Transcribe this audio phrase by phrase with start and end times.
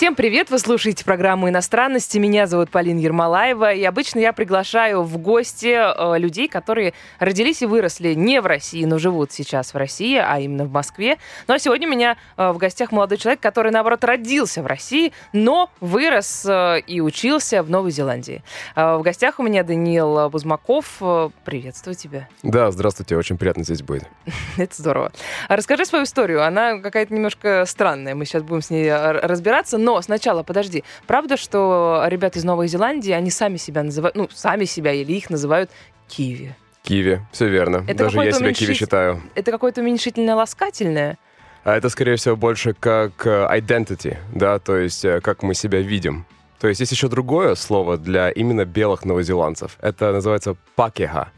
[0.00, 0.48] Всем привет!
[0.48, 2.16] Вы слушаете программу «Иностранности».
[2.16, 3.74] Меня зовут Полина Ермолаева.
[3.74, 8.86] И обычно я приглашаю в гости э, людей, которые родились и выросли не в России,
[8.86, 11.18] но живут сейчас в России, а именно в Москве.
[11.48, 15.12] Ну а сегодня у меня э, в гостях молодой человек, который, наоборот, родился в России,
[15.34, 18.42] но вырос э, и учился в Новой Зеландии.
[18.76, 21.02] В гостях у меня Даниил Бузмаков.
[21.44, 22.26] Приветствую тебя.
[22.42, 24.04] Да, здравствуйте, очень приятно здесь быть.
[24.56, 25.12] Это здорово.
[25.50, 26.42] Расскажи свою историю.
[26.42, 28.14] Она какая-то немножко странная.
[28.14, 29.76] Мы сейчас будем с ней разбираться.
[29.76, 30.84] Но сначала, подожди.
[31.06, 35.30] Правда, что ребята из Новой Зеландии, они сами себя называют, ну, сами себя или их
[35.30, 35.70] называют
[36.08, 36.54] киви?
[36.82, 37.84] Киви, все верно.
[37.88, 39.22] Это Даже я себя киви уменьшить- считаю.
[39.34, 41.16] Это какое-то уменьшительно-ласкательное?
[41.64, 45.80] А это, скорее всего, больше как э, identity, да, то есть э, как мы себя
[45.80, 46.24] видим.
[46.58, 49.76] То есть есть еще другое слово для именно белых новозеландцев.
[49.80, 51.32] Это называется пакеха.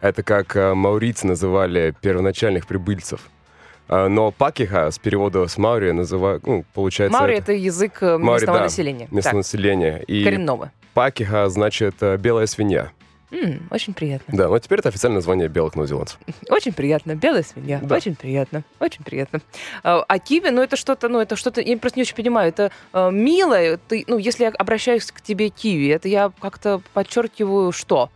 [0.00, 3.20] Это как э, маурийцы называли первоначальных прибыльцев.
[3.88, 7.16] А, Но пакеха с перевода с маори называют, ну, получается...
[7.16, 9.08] Маури— это язык э, местного да, населения.
[9.10, 9.98] местного Так, населения.
[10.06, 10.72] И коренного.
[10.94, 12.90] пакеха значит э, белая свинья.
[13.32, 14.36] М, очень приятно.
[14.36, 16.18] Да, но теперь это официальное название белых новозеландцев.
[16.48, 17.16] Очень приятно.
[17.16, 17.80] Белая свинья.
[17.82, 17.96] Да.
[17.96, 18.62] Очень приятно.
[18.78, 19.40] Очень приятно.
[19.82, 22.70] А а киви, ну это что-то, ну это что-то, я просто не очень понимаю, это
[22.92, 28.10] э, мило, ты, ну если я обращаюсь к тебе киви, это я как-то подчеркиваю что?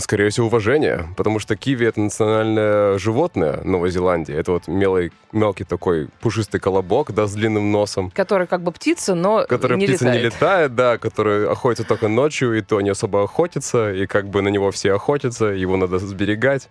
[0.00, 4.34] Скорее всего, уважение, потому что киви— это национальное животное Новой Зеландии.
[4.34, 9.14] Это вот мелый, мелкий такой пушистый колобок, да, с длинным носом, Который как бы птица,
[9.14, 10.22] но который не птица летает.
[10.22, 14.42] не летает, да, который охотится только ночью, и то не особо охотится, и как бы
[14.42, 16.68] на него все охотятся, его надо сберегать.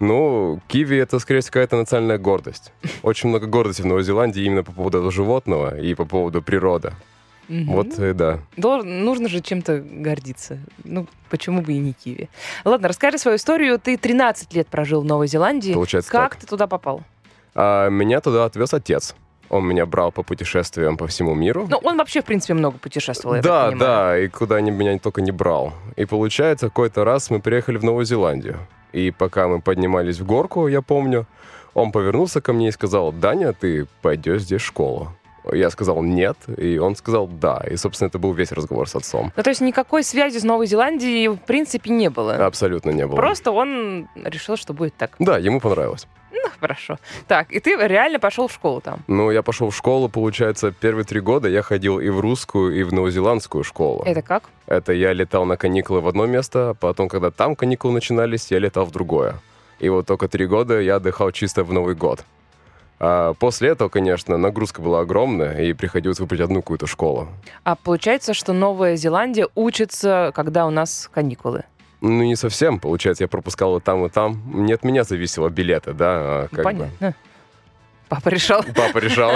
[0.00, 2.72] Ну, киви— это, скорее всего, какая-то национальная гордость.
[3.04, 6.92] Очень много гордости в Новой Зеландии именно по поводу этого животного и по поводу природы.
[7.52, 7.72] Мгм.
[7.74, 8.38] Вот, и да.
[8.56, 10.58] Дол- нужно же чем-то гордиться.
[10.84, 12.30] Ну, почему бы и не киви?
[12.64, 13.78] Ладно, расскажи свою историю.
[13.78, 15.74] Ты 13 лет прожил в Новой Зеландии.
[15.74, 16.40] Получается как так.
[16.40, 17.02] ты туда попал?
[17.54, 19.14] А меня туда отвез отец.
[19.50, 21.66] Он меня брал по путешествиям по всему миру.
[21.68, 23.90] Ну, он вообще, в принципе, много путешествовал, я да, так понимаю.
[23.90, 25.74] да, и куда ни меня только не брал.
[25.96, 28.60] И получается, какой-то раз мы приехали в Новую Зеландию.
[28.92, 31.26] И пока мы поднимались в горку, я помню,
[31.74, 35.12] он повернулся ко мне и сказал, Даня, ты пойдешь здесь в школу.
[35.50, 37.62] Я сказал нет, и он сказал да.
[37.68, 39.32] И, собственно, это был весь разговор с отцом.
[39.36, 42.34] Ну, то есть никакой связи с Новой Зеландией, в принципе, не было.
[42.46, 43.16] Абсолютно не было.
[43.16, 45.12] Просто он решил, что будет так.
[45.18, 46.06] Да, ему понравилось.
[46.32, 46.98] Ну, хорошо.
[47.28, 49.00] Так, и ты реально пошел в школу там.
[49.06, 52.82] Ну, я пошел в школу, получается, первые три года я ходил и в русскую, и
[52.82, 54.02] в новозеландскую школу.
[54.04, 54.44] Это как?
[54.66, 58.86] Это я летал на каникулы в одно место, потом, когда там каникулы начинались, я летал
[58.86, 59.34] в другое.
[59.78, 62.24] И вот только три года я отдыхал чисто в Новый год.
[63.04, 67.28] А после этого, конечно, нагрузка была огромная, и приходилось выбрать одну какую-то школу.
[67.64, 71.64] А получается, что Новая Зеландия учится, когда у нас каникулы.
[72.00, 74.40] Ну, не совсем, получается, я пропускал и там, и там.
[74.64, 77.14] Не от меня зависело билеты, да, а Ну, как бы Понятно.
[78.08, 78.62] Папа решил.
[78.74, 79.32] Папа решал.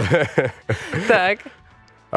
[1.08, 1.40] Так.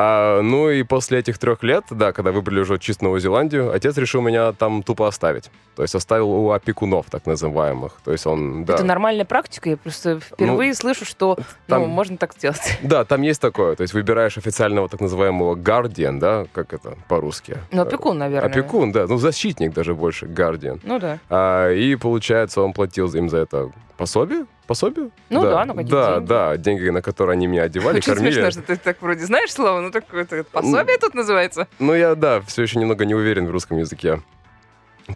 [0.01, 3.97] А, ну и после этих трех лет, да, когда выбрали уже чисто Новую Зеландию, отец
[3.97, 5.51] решил меня там тупо оставить.
[5.75, 7.99] То есть оставил у опекунов, так называемых.
[8.05, 8.75] То есть он, да.
[8.75, 9.69] Это нормальная практика.
[9.69, 12.79] Я просто впервые слышу, что ну, там- можно так сделать.
[12.81, 13.75] Да, там есть такое.
[13.75, 17.57] То есть выбираешь официального так называемого guardian, да, как это по-русски?
[17.71, 18.49] Ну, опекун, наверное.
[18.49, 19.05] Опекун, да.
[19.05, 20.79] Ну, защитник даже больше, guardian.
[20.83, 21.19] Ну да.
[21.29, 24.45] А, и, получается, он платил им за это пособие?
[24.69, 25.09] Пособие?
[25.31, 26.27] Ну да, ну, какие Да, деньги.
[26.27, 28.33] да, деньги, на которые они меня одевали, Очень кормили.
[28.33, 31.67] смешно, что ты так вроде знаешь слово, ну такое это пособие тут называется.
[31.79, 34.21] Ну, я, да, все еще немного не уверен в русском языке.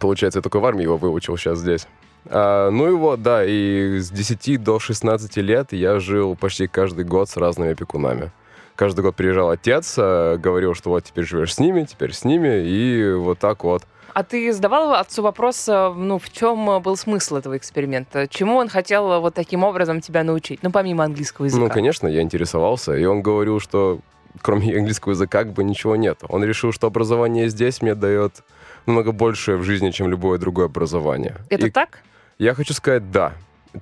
[0.00, 1.86] Получается, я только в армии его выучил сейчас здесь.
[2.26, 7.04] А, ну и вот, да, и с 10 до 16 лет я жил почти каждый
[7.04, 8.32] год с разными опекунами.
[8.74, 12.66] Каждый год приезжал отец, а, говорил, что вот теперь живешь с ними, теперь с ними,
[12.66, 13.84] и вот так вот.
[14.14, 18.28] А ты задавал отцу вопрос, э, ну, в чем э, был смысл этого эксперимента?
[18.28, 20.62] Чему он хотел э, вот таким образом тебя научить?
[20.62, 21.64] Ну, помимо английского языка.
[21.64, 23.98] Ну, конечно, я интересовался, и он говорил, что
[24.40, 26.20] кроме английского языка как бы ничего нет.
[26.28, 28.44] Он решил, что образование здесь мне дает
[28.86, 31.34] намного больше в жизни, чем любое другое образование.
[31.50, 31.98] Это И так?
[32.38, 33.32] Я хочу сказать «да».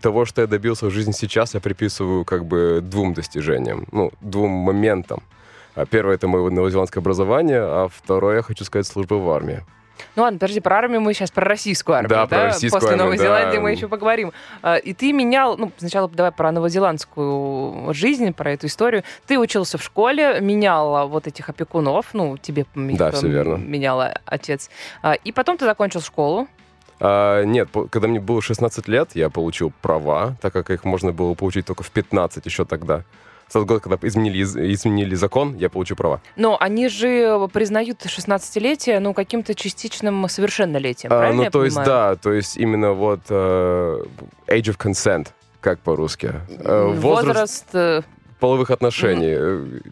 [0.00, 4.50] Того, что я добился в жизни сейчас, я приписываю как бы двум достижениям, ну, двум
[4.50, 5.22] моментам.
[5.74, 9.62] А Первое— это мое новозеландское образование, а второе, я хочу сказать, служба в армии.
[10.16, 13.04] Ну ладно, подожди, про армию мы сейчас про российскую армию, Да, про российскую После армию,
[13.04, 13.24] Новой да.
[13.24, 14.32] Зеландии мы еще поговорим.
[14.62, 19.04] А, И ты менял, ну, сначала давай про новозеландскую жизнь, про эту историю.
[19.26, 23.54] Ты учился в школе, менял вот этих опекунов, ну, тебе Да, всё м, верно.
[23.56, 24.70] менял отец.
[25.02, 26.48] А, И потом ты закончил школу.
[27.00, 31.34] А, нет, когда мне было 16 лет, я получил права, так как их можно было
[31.34, 33.02] получить только в 15 еще тогда.
[33.52, 36.22] В тот год, когда изменили, из- изменили закон, я получил права.
[36.36, 41.76] Но они же признают 16-летие, ну, каким-то частичным совершеннолетием, А, правильно ну, я то есть,
[41.76, 42.14] понимаю?
[42.14, 44.04] да, то есть именно вот э,
[44.46, 45.28] age of consent,
[45.60, 46.32] как по-русски.
[46.48, 47.66] Э, Возраст...
[47.74, 48.00] э,
[48.40, 49.82] половых отношений.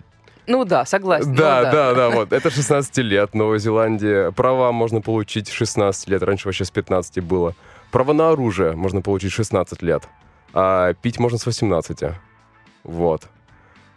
[0.47, 1.37] Ну да, согласна.
[1.37, 2.33] Да, ну да, да, вот.
[2.33, 4.31] Это 16 лет, Новая Зеландия.
[4.31, 7.55] Права можно получить 16 лет, раньше вообще с 15 было.
[7.91, 10.05] Право на оружие можно получить 16 лет,
[10.55, 12.15] а пить можно с 18.
[12.85, 13.25] Вот.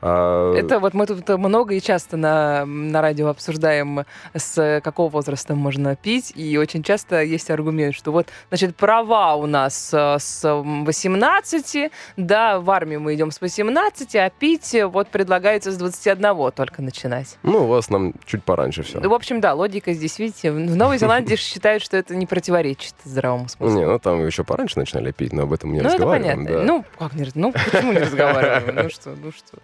[0.05, 4.03] А, Это вот мы тут много и часто на, на радио обсуждаем,
[4.33, 9.45] с какого возраста можно пить, и очень часто есть аргумент, что вот, значит, права у
[9.45, 15.71] нас э, с 18, да, в армию мы идем с 18, а пить вот предлагается
[15.71, 17.37] с 21 только начинать.
[17.43, 18.99] Ну, у вас нам чуть пораньше все.
[18.99, 23.47] В общем, да, логика здесь, видите, в Новой Зеландии считают, что это не противоречит здравому
[23.47, 23.77] смыслу.
[23.77, 26.45] Не, ну там еще пораньше начинали пить, но об этом не ну, это разговариваем.
[26.45, 26.59] понятно.
[26.59, 26.65] да.
[26.65, 28.75] Ну, как не Ну, почему не разговариваем?
[28.83, 29.59] Ну что, ну что.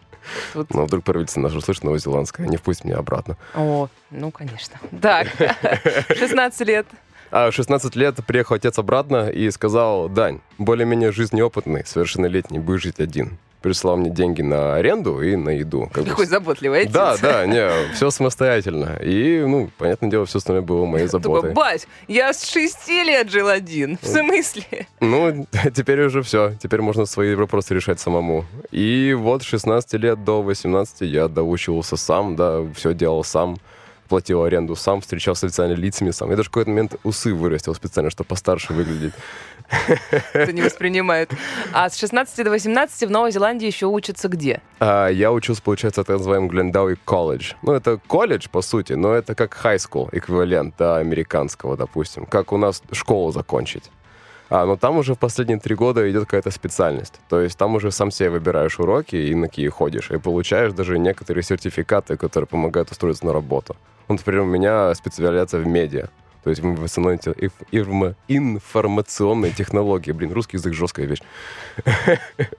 [0.54, 3.38] Тут- Но вдруг правительство наше услышит новозеландское, не впустит меня обратно.
[3.56, 4.80] О, ну, конечно.
[5.02, 5.28] Так,
[6.18, 6.86] 16 лет.
[7.32, 13.00] А в 16 лет приехал отец обратно и сказал, Дань, более-менее жизнеопытный, совершеннолетний, будешь жить
[13.00, 13.38] один.
[13.62, 15.90] Прислал мне деньги на аренду и на еду.
[15.92, 16.94] Как бы Какой заботливый отец.
[16.94, 18.98] Да, да, не, все самостоятельно.
[19.04, 21.52] И, ну, понятное дело, все остальное было моей Такой, заботой.
[21.54, 23.98] бать, я с 6 лет жил один.
[24.02, 24.88] В смысле?
[25.02, 25.46] Ну,
[25.76, 26.54] теперь уже все.
[26.64, 28.46] Теперь можно свои вопросы решать самому.
[28.72, 33.58] И вот с 16 лет до 18 я доучивался сам, да, все делал сам,
[34.08, 36.30] платил аренду сам, встречался с официальными лицами сам.
[36.30, 39.14] Я даже в какой-то момент усы вырастил специально, чтобы постарше выглядеть.
[40.34, 41.32] Кто не воспринимает.
[41.74, 44.62] А с 16 до 18 в Новой Зеландии еще учатся где?
[44.80, 47.54] А, я учился, получается, так называемом Глендауи колледж.
[47.62, 52.26] Ну, это колледж, по сути, но это как high school, эквивалент, да, американского, допустим.
[52.26, 53.90] Как у нас школу закончить.
[54.50, 57.20] А, но там уже в последние три года идет какая-то специальность.
[57.30, 60.10] То есть там уже сам себе выбираешь уроки и на какие ходишь.
[60.10, 63.76] И получаешь даже некоторые сертификаты, которые помогают устроиться на работу.
[64.08, 66.10] Ну, например, у меня специализация в медиа.
[66.44, 70.12] То есть в информационной, те- инф- информ- информационной технологии.
[70.12, 71.22] Блин, русский язык жесткая вещь.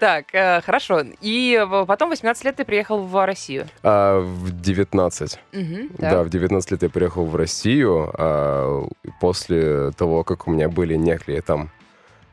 [0.00, 1.02] Так, э, хорошо.
[1.22, 3.66] И э, потом 18 лет ты приехал в Россию.
[3.82, 5.38] А, в 19.
[5.52, 8.86] Мгм, Да, в 19 лет я приехал в Россию, а
[9.20, 11.70] после того, как у меня были некие там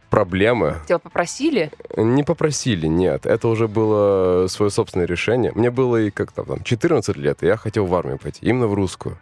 [0.09, 1.71] проблемы, Тебя попросили?
[1.95, 5.51] не попросили, нет, это уже было свое собственное решение.
[5.55, 8.73] Мне было и как-то там 14 лет, и я хотел в армию пойти, именно в
[8.73, 9.17] русскую.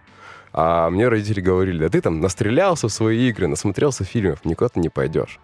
[0.54, 4.80] А мне родители говорили, да ты там настрелялся в свои игры, насмотрелся фильмов, никуда ты
[4.80, 5.40] не пойдешь.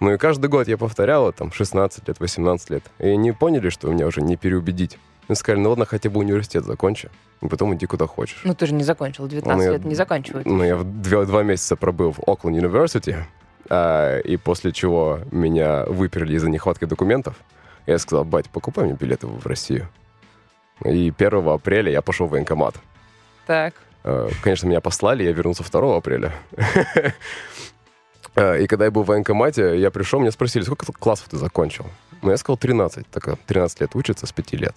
[0.00, 2.84] Ну и каждый год я повторял, там, 16 лет, 18 лет.
[2.98, 4.98] И они поняли, что меня уже не переубедить.
[5.28, 7.10] И сказали, ну ладно, хотя бы университет закончи,
[7.42, 8.40] и потом иди куда хочешь.
[8.44, 9.26] Ну, ты же не закончил.
[9.26, 10.46] 19 Ну, я- лет не заканчивают.
[10.46, 13.16] Ну, я в два, два месяца пробыл в Окленд University,
[13.68, 17.34] а, и после чего меня выперли из-за нехватки документов.
[17.86, 19.88] Я сказал, бать, покупай мне билеты в Россию.
[20.84, 22.76] И 1 апреля я пошел в военкомат.
[23.46, 23.74] Так.
[24.08, 26.32] Э, Конечно, меня послали, я вернулся 2 апреля.
[28.36, 31.86] Э, И когда я был в военкомате, я пришел, меня спросили, сколько классов ты закончил?
[32.22, 33.06] Ну, я сказал, 13.
[33.10, 34.74] Так, а, 13 лет учится с 5 лет.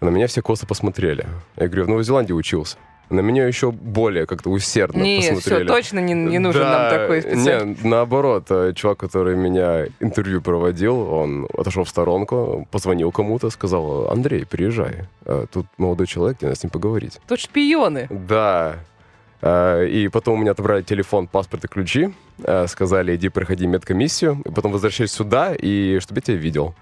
[0.00, 1.26] На меня все косо посмотрели.
[1.56, 2.76] Я говорю, в Новой Зеландии учился.
[3.10, 5.68] На меня еще более как-то усердно все, посмотрели.
[5.68, 7.82] точно не, не нужен Да, нам такой специалист.
[7.82, 14.10] Не, наоборот, э, чувак, который меня интервью проводил, он отошел в сторонку, позвонил кому-то, сказал,
[14.10, 15.04] Андрей, приезжай.
[15.26, 17.20] Э, Тут молодой человек, тебе надо с ним поговорить.
[17.28, 18.06] Тут шпионы.
[18.10, 18.76] Да.
[19.42, 22.14] Э, И потом у меня отобрали телефон, паспорт и ключи.
[22.66, 24.40] Сказали, иди проходи медкомиссию.
[24.46, 26.74] И потом возвращайся сюда, и чтобы я тебя видел.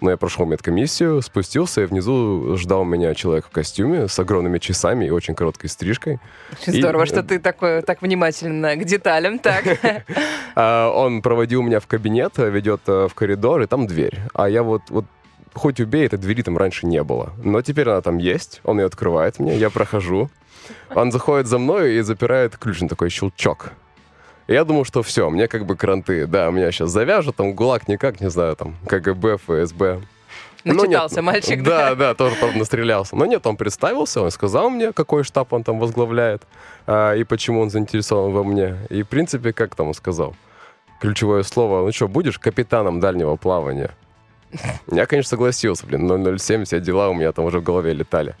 [0.00, 5.06] Но я прошел медкомиссию, спустился, и внизу ждал меня человек в костюме с огромными часами
[5.06, 6.20] и очень короткой стрижкой.
[6.52, 9.38] Очень И- здорово, что ты такой, так внимательно к деталям.
[9.38, 9.64] Так.
[10.60, 14.18] А, Он проводил меня в кабинет, э, ведет э, в коридор, и там дверь.
[14.34, 15.04] А я вот, вот
[15.54, 17.32] хоть убей, этой двери там раньше не было.
[17.44, 20.30] Но теперь она там есть, он ее открывает мне, я прохожу.
[20.94, 23.70] Он заходит за мной и запирает ключ на такой щелчок.
[24.48, 26.26] Я думал, что все, мне как бы кранты.
[26.26, 30.00] Да, меня сейчас завяжут, там ГУЛАГ никак, не знаю, там КГБ, ФСБ.
[30.64, 33.14] Но нет, Начитался мальчик, Да, да, тоже правда настрелялся.
[33.14, 36.42] Но нет, он представился, он сказал мне, какой штаб он там возглавляет
[36.86, 38.76] а, и почему он заинтересован во мне.
[38.88, 40.34] И, в принципе, как там он сказал?
[41.00, 43.90] Ключевое слово, ну что, будешь капитаном дальнего плавания?
[44.90, 48.34] Я, конечно, согласился, блин, 007, все дела у меня там уже в голове летали.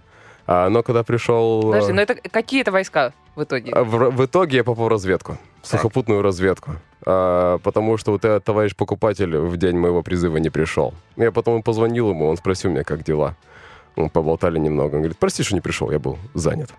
[0.46, 1.62] А, но когда пришел...
[1.62, 3.70] Подожди, но это какие это войска в итоге?
[3.72, 5.36] А В, в итоге я попал в разведку,
[5.68, 6.72] сухопутную разведку,
[7.06, 10.94] А, потому что вот этот товарищ покупатель в день моего призыва не пришел.
[11.16, 13.34] Я потом позвонил ему, он спросил меня, как дела.
[13.96, 14.94] Мы поболтали немного.
[14.96, 16.70] Он говорит, прости, что не пришел, я был занят.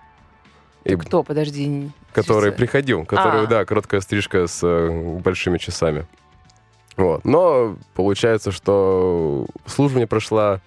[0.86, 1.90] И Кто, подожди.
[2.14, 3.48] который сейчас- приходил, который, А.
[3.48, 6.06] да, короткая стрижка с э, большими часами.
[6.98, 7.26] Вот.
[7.26, 10.60] Но получается, что служба мне прошла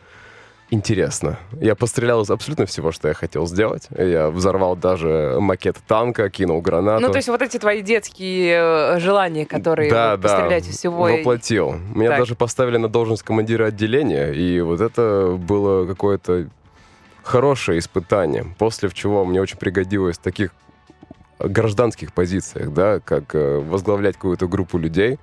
[0.73, 1.39] интересно.
[1.61, 3.89] Я пострелял из абсолютно всего, что я хотел сделать.
[3.97, 7.03] Я взорвал даже макет танка, кинул гранату.
[7.03, 11.09] Ну, то есть вот эти твои детские э, желания, которые да, вот да, пострелять всего.
[11.09, 11.73] и- воплотил.
[11.95, 12.19] Меня Так.
[12.21, 16.49] даже поставили на должность командира отделения, и вот это было какое-то
[17.23, 20.53] хорошее испытание, после чего мне очень пригодилось в таких
[21.39, 25.19] гражданских позициях, да, как э, возглавлять какую-то группу людей.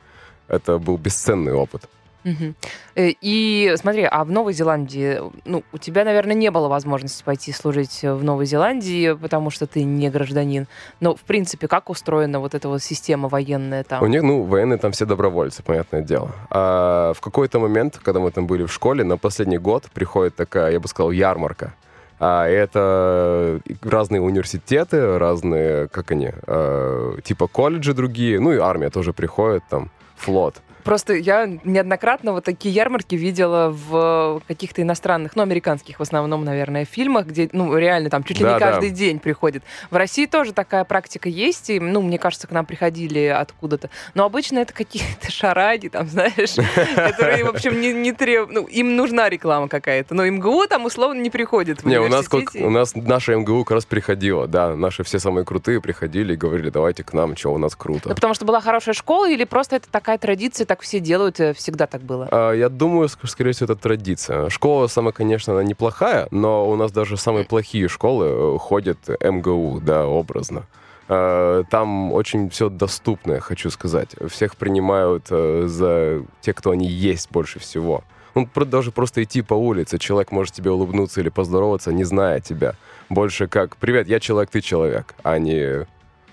[0.47, 1.89] Это был бесценный опыт.
[2.23, 7.51] Э, И смотри, а в Новой Зеландии, ну, у тебя, наверное, не было возможности пойти
[7.51, 10.67] служить в Новой Зеландии, потому что ты не гражданин.
[10.99, 14.03] Но, в принципе, как устроена вот эта вот система военная там?
[14.03, 16.31] У них, ну, военные там все добровольцы, понятное дело.
[16.49, 20.71] А в какой-то момент, когда мы там были в школе, на последний год приходит такая,
[20.71, 21.73] я бы сказал, ярмарка.
[22.19, 29.13] А это разные университеты, разные, как они, э, типа колледжи другие, ну и армия тоже
[29.13, 30.55] приходит, там, флот.
[30.83, 36.85] Просто я неоднократно вот такие ярмарки видела в каких-то иностранных, ну, американских в основном, наверное,
[36.85, 38.71] фильмах, где, ну, реально там чуть ли Да, не да.
[38.71, 39.63] каждый день приходит.
[39.91, 43.89] В России тоже такая практика есть, и, ну, мне кажется, к нам приходили откуда-то.
[44.13, 46.55] Но обычно это какие-то шараги, там, знаешь,
[46.95, 48.51] которые, в общем, не, не требуют...
[48.51, 52.69] Ну, им нужна реклама какая-то, но МГУ там условно не приходит Не, у нас, у
[52.69, 57.03] нас наша МГУ как раз приходила, да, наши все самые крутые приходили и говорили, давайте
[57.03, 58.09] к нам, что у нас круто.
[58.09, 61.53] Ну, потому что была хорошая школа, или просто это такая традиция, так все делают, э,
[61.53, 62.27] всегда так было?
[62.31, 64.49] А, Я думаю, ск- скорее всего, это традиция.
[64.49, 69.81] Школа сама, конечно, она неплохая, но у нас даже самые плохие школы э, ходят МГУ,
[69.81, 70.63] да, образно.
[71.07, 74.09] А, Там очень все доступное, хочу сказать.
[74.29, 78.03] Всех принимают э, за те, кто они есть больше всего.
[78.35, 82.75] Ну, даже просто идти по улице, человек может тебе улыбнуться или поздороваться, не зная тебя.
[83.09, 85.87] Больше как «Привет, я человек, ты человек», а не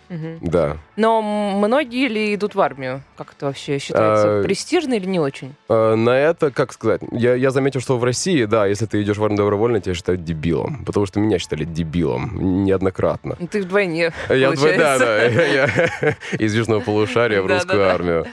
[0.08, 0.38] Мгм.
[0.40, 0.76] «Да».
[0.96, 3.02] Но многие ли идут в армию?
[3.16, 4.40] Как это вообще считается?
[4.40, 5.54] А, Престижно или не очень?
[5.68, 9.16] Э, На это, как сказать, я, я заметил, что в России, да, если ты идешь
[9.16, 10.84] в армию добровольно, тебя считают дебилом.
[10.84, 13.36] Потому что меня считали дебилом неоднократно.
[13.50, 15.66] Ты вдвойне, Я, дво- да, да, я,
[16.38, 18.26] из Южного полушария в русскую армию.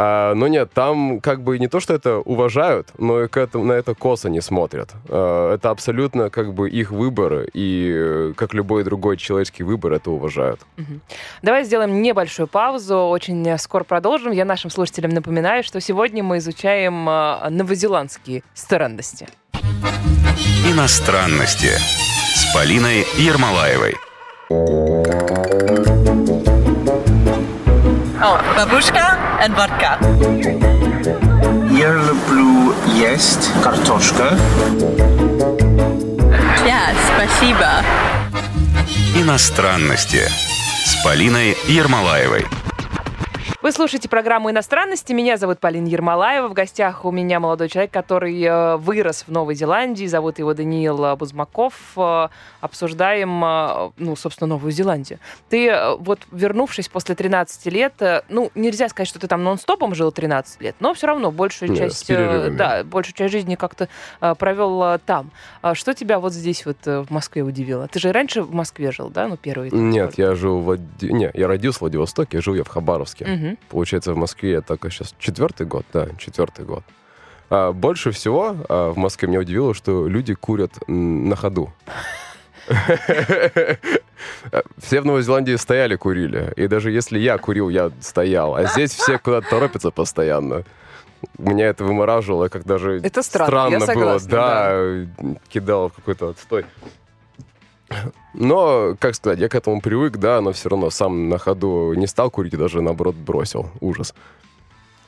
[0.00, 3.64] А, но нет, там как бы не то, что это уважают, но и к этому,
[3.64, 4.90] на это косо не смотрят.
[5.08, 10.12] А, это абсолютно как бы их выбор, и э, как любой другой человеческий выбор, это
[10.12, 10.60] уважают.
[11.42, 14.30] Давай сделаем небольшую паузу, очень скоро продолжим.
[14.30, 19.26] Я нашим слушателям напоминаю, что сегодня мы изучаем э, новозеландские странности.
[20.64, 21.72] Иностранности
[22.36, 23.96] с Полиной Ермолаевой.
[28.20, 29.96] Oh, babushka and vodka.
[31.70, 34.36] Я люблю есть картошка.
[36.66, 37.84] Yeah, спасибо.
[39.14, 40.28] Иностранности
[40.84, 42.44] с Полиной Ермолаевой.
[43.68, 45.12] Вы слушаете программу «Иностранности».
[45.12, 46.48] Меня зовут Полина Ермолаева.
[46.48, 50.06] В гостях у меня молодой человек, который э, вырос в Новой Зеландии.
[50.06, 51.74] Зовут его Даниил э, Бузмаков.
[51.94, 52.28] Э,
[52.62, 55.18] Обсуждаем, ну, собственно, Новую Зеландию.
[55.50, 57.92] Ты, вот вернувшись после 13 лет,
[58.30, 61.90] ну, нельзя сказать, что ты там нон-стопом жил 13 лет, но все равно большую Не,
[61.90, 65.30] с часть, да, большую часть жизни как-то провел там.
[65.62, 67.86] А Что тебя вот здесь вот в Москве удивило?
[67.86, 69.28] Ты же раньше в Москве жил, да?
[69.28, 69.70] Ну, первый.
[69.70, 70.78] Нет, я жил в...
[71.00, 73.24] Не, я родился в Владивостоке, жил я в Хабаровске.
[73.24, 73.57] Мгм.
[73.68, 76.84] Получается, в Москве я только сейчас четвертый год, да, четвертый год.
[77.50, 81.72] А, больше всего а, в Москве меня удивило, что люди курят на ходу.
[84.78, 86.52] Все в Новой Зеландии стояли, курили.
[86.56, 88.54] И даже если я курил, я стоял.
[88.54, 90.64] А здесь все куда-то торопятся постоянно.
[91.38, 93.86] Меня это вымораживало, как даже Это странно, я было.
[93.86, 95.06] согласна, Да,
[95.48, 96.64] кидало в какой-то отстой.
[98.34, 102.06] Но, как сказать, я к этому привык, да, но все равно сам на ходу не
[102.06, 103.70] стал курить, и даже наоборот бросил.
[103.80, 104.14] Ужас.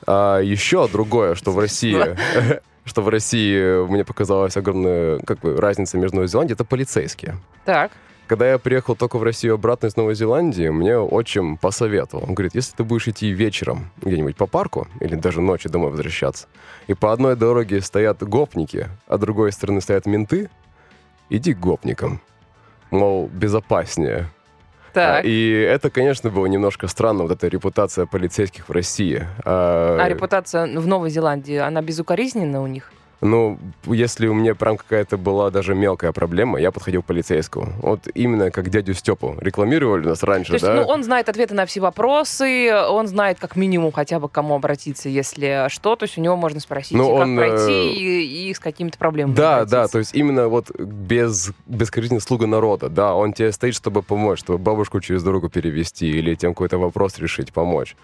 [0.07, 2.17] А еще другое, что в России,
[2.85, 7.37] что в России мне показалась огромная как бы, разница между Новой Зеландией, это полицейские.
[7.65, 7.91] Так.
[8.27, 12.23] Когда я приехал только в Россию обратно из Новой Зеландии, мне отчим посоветовал.
[12.29, 16.47] Он говорит, если ты будешь идти вечером где-нибудь по парку или даже ночью домой возвращаться,
[16.87, 20.49] и по одной дороге стоят гопники, а другой стороны стоят менты,
[21.29, 22.21] иди к гопникам.
[22.91, 24.27] Мол, безопаснее.
[24.93, 25.23] Так.
[25.23, 29.25] А, И это, конечно, было немножко странно, вот эта репутация полицейских в России.
[29.45, 32.91] А, А репутация в Новой Зеландии, она безукоризненна у них?
[33.21, 37.73] Ну, если у меня прям какая-то была даже мелкая проблема, я подходил к полицейскому.
[37.81, 40.73] Вот именно как дядю Степу рекламировали нас раньше, То есть, да?
[40.73, 44.55] ну, он знает ответы на все вопросы, он знает как минимум хотя бы к кому
[44.55, 48.49] обратиться, если что, то есть у него можно спросить, Ну, как он, пройти, э, и,
[48.49, 49.75] и с какими-то проблемами Да, обратиться.
[49.75, 54.39] да, то есть именно вот без бескорыстный слуга народа, да, он тебе стоит, чтобы помочь,
[54.39, 57.95] чтобы бабушку через дорогу перевести или тем какой-то вопрос решить, помочь.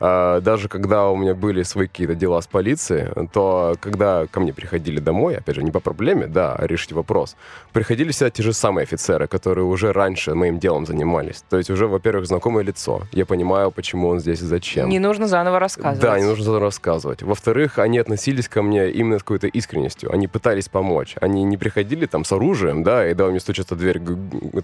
[0.00, 4.52] А, Даже когда у меня были свои какие-то дела с полицией, то когда ко мне
[4.52, 7.36] приходили домой, опять же, не по проблеме, да, а решить вопрос,
[7.72, 11.44] приходили всегда те же самые офицеры, которые уже раньше моим делом занимались.
[11.48, 13.02] То есть уже, во-первых, знакомое лицо.
[13.12, 14.88] Я понимаю, почему он здесь и зачем.
[14.88, 16.00] Не нужно заново рассказывать.
[16.00, 17.22] Да, не нужно заново рассказывать.
[17.22, 20.12] Во-вторых, они относились ко мне именно с какой-то искренностью.
[20.12, 21.16] Они пытались помочь.
[21.20, 24.00] Они не приходили там с оружием, да, и давай мне стучаться в дверь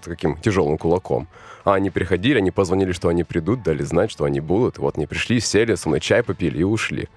[0.03, 1.27] таким тяжелым кулаком.
[1.63, 4.77] А они приходили, они позвонили, что они придут, дали знать, что они будут.
[4.77, 7.07] Вот они пришли, сели, со мной чай попили и ушли.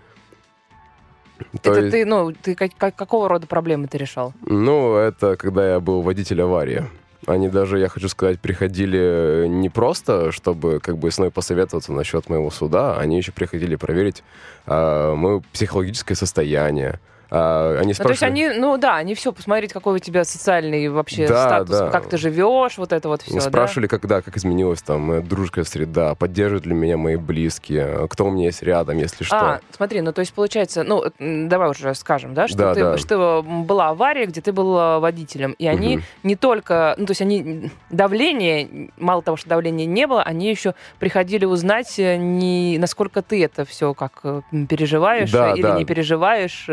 [1.62, 4.32] То Это есть- ты, ну, ты как- как- какого рода проблемы ты решал?
[4.46, 6.84] Ну, это когда я был водитель аварии.
[7.26, 12.28] Они даже, я хочу сказать, приходили не просто, чтобы как бы с мной посоветоваться насчет
[12.28, 14.22] моего суда, они еще приходили проверить
[14.66, 17.00] а, мое психологическое состояние.
[17.30, 20.88] А, они Ну, то есть они, ну да, они все посмотреть, какой у тебя социальный
[20.88, 21.90] вообще Да, статус, да.
[21.90, 23.40] как ты живешь, вот это вот все.
[23.40, 28.30] Спрашивали, когда, как изменилась там моя дружеская среда, поддерживают ли меня мои близкие, кто у
[28.30, 29.36] меня есть рядом, если что.
[29.36, 32.80] А, смотри, ну то есть получается, ну м, давай уже скажем, да, что, Да, ты,
[32.82, 32.98] да.
[32.98, 36.04] что была авария, где ты был э, водителем, и они Мгм.
[36.22, 40.74] не только, ну то есть они давление, мало того, что давления не было, они еще
[40.98, 45.76] приходили узнать, э, не, насколько ты это все как э, переживаешь Да, э, или да.
[45.78, 46.66] не переживаешь.
[46.68, 46.72] э.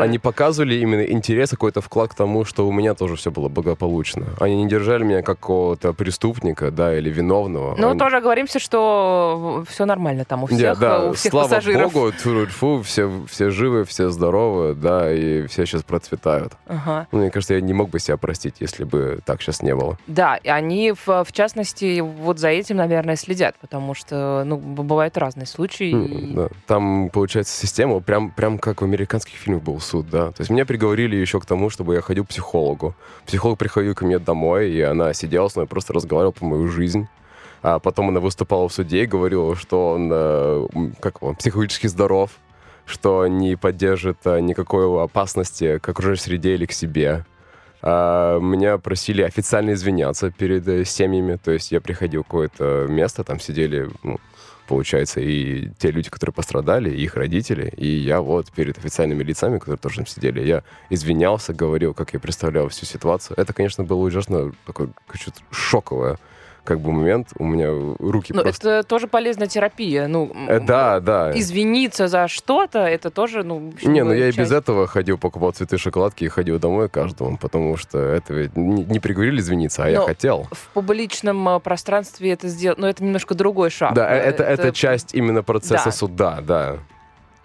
[0.52, 4.26] Они показывали именно интерес, какой-то вклад к тому, что у меня тоже все было благополучно.
[4.38, 7.74] Они не держали меня как какого-то преступника, да, или виновного.
[7.78, 11.48] Ну, Они- тоже говоримся, что все нормально там у всех, э, да, у всех слава
[11.48, 11.92] пассажиров.
[11.92, 16.52] богу, тьфу все, все живы, все здоровы, да, и все сейчас процветают.
[16.66, 17.06] Ага.
[17.12, 19.96] Ну, Мне кажется, я не мог бы себя простить, если бы так сейчас не было.
[20.06, 25.16] Да, и они, в, в частности, вот за этим, наверное, следят, потому что, ну, бывают
[25.16, 25.90] разные случаи.
[25.90, 26.48] и- М, да.
[26.66, 30.31] Там, получается, система прям, прям как в американских фильмах был суд, да.
[30.32, 32.94] То есть меня приговорили еще к тому, чтобы я ходил к психологу.
[33.26, 37.08] Психолог приходил ко мне домой, и она сидела со мной, просто разговаривала по мою жизнь.
[37.62, 40.66] А потом она выступала в суде и говорила, что он, э,
[41.00, 42.30] как он, психологически здоров,
[42.86, 47.24] что не поддержит э, никакой опасности к окружающей среде или к себе.
[47.84, 53.24] А, меня просили официально извиняться перед э, семьями, то есть я приходил в какое-то место,
[53.24, 54.18] там сидели, ну,
[54.66, 59.58] получается, и те люди, которые пострадали, и их родители, и я вот перед официальными лицами,
[59.58, 63.38] которые тоже там сидели, я извинялся, говорил, как я представлял всю ситуацию.
[63.38, 64.90] Это, конечно, было ужасно такое
[65.50, 66.18] шоковое
[66.64, 67.28] как бы момент.
[67.38, 68.70] У меня руки Ну, просто...
[68.70, 70.06] это тоже полезная терапия.
[70.06, 71.32] Ну, Э, да, да.
[71.38, 75.18] извиниться за что-то, это тоже, ну, общем, Не, ну я и без часть- этого ходил,
[75.18, 79.84] покупал цветы, шоколадки и ходил домой каждому, потому что это ведь не, не приговорили извиниться,
[79.84, 80.46] а я Но хотел.
[80.52, 83.94] В публичном э, пространстве это сделать, но это немножко другой шаг.
[83.94, 85.90] Да, э, Э, это, это часть именно процесса Да.
[85.92, 86.76] суда, да.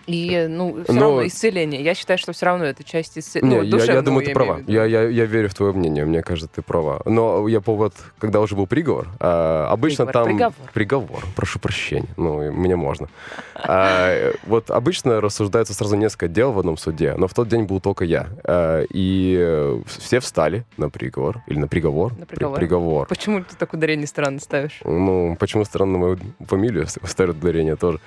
[0.07, 1.83] И, ну, все Но- равно исцеление.
[1.83, 3.61] Я считаю, что все равно это часть исцеления.
[3.61, 4.61] Не, ну, я, я думаю, ты имею права.
[4.65, 7.01] Я, я, я верю в твое мнение, мне кажется, ты права.
[7.05, 10.33] Но я повод, когда уже был приговор, а, обычно Приговор, там...
[10.37, 10.71] приговор.
[10.73, 13.09] Приговор, прошу прощения, ну, мне можно.
[13.55, 17.81] А, вот обычно рассуждается сразу несколько дел в одном суде, но в тот день был
[17.81, 18.27] только я.
[18.45, 22.13] А, и все встали на приговор, или на приговор.
[22.17, 22.57] На При- приговор.
[22.59, 23.07] приговор.
[23.07, 24.79] Почему ты так ударение странно ставишь?
[24.85, 27.99] Ну, почему странно мою фамилию ставят ударение тоже.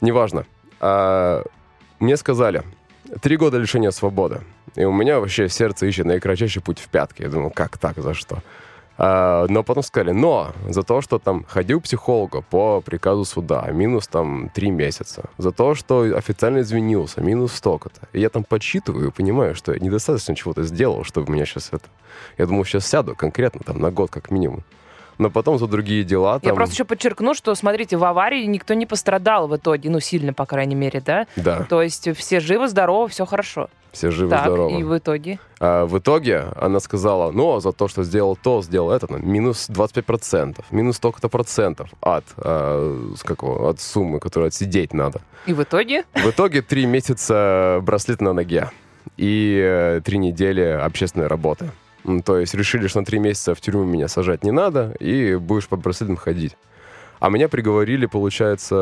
[0.00, 0.46] Неважно.
[0.80, 1.42] А,
[1.98, 2.62] мне сказали,
[3.20, 4.40] три года лишения свободы.
[4.76, 7.22] И у меня вообще сердце ищет наикратчайший путь в пятки.
[7.22, 8.42] Я думаю, как так, за что?
[8.96, 13.66] А, но потом сказали, но за то, что там ходил к психологу по приказу суда,
[13.72, 15.24] минус там три месяца.
[15.36, 18.08] За то, что официально извинился, минус столько-то.
[18.12, 21.86] И я там подсчитываю и понимаю, что я недостаточно чего-то сделал, чтобы меня сейчас это...
[22.38, 24.62] Я думал, сейчас сяду конкретно там на год как минимум.
[25.18, 26.50] Но потом за другие дела там...
[26.50, 30.32] Я просто еще подчеркну, что, смотрите, в аварии никто не пострадал в итоге, ну, сильно,
[30.32, 31.26] по крайней мере, да?
[31.36, 33.68] Да, То есть все живы, здоровы, все хорошо.
[33.92, 34.80] все так, живы-здоровы.
[34.80, 35.38] и в итоге?
[35.60, 39.68] А в итоге она сказала, ну, за то, что сделал то, сделал это, ну, минус
[39.70, 45.20] 25%, минус столько-то процентов от, а, с какого, от суммы, которую отсидеть надо.
[45.46, 46.04] И в итоге?
[46.14, 48.70] В итоге три месяца браслет на ноге
[49.16, 51.70] и э, три недели общественной работы.
[52.24, 55.68] То есть решили, что на три месяца в тюрьму меня сажать не надо, и будешь
[55.68, 56.56] по браслетам ходить.
[57.20, 58.74] А меня приговорили, получается,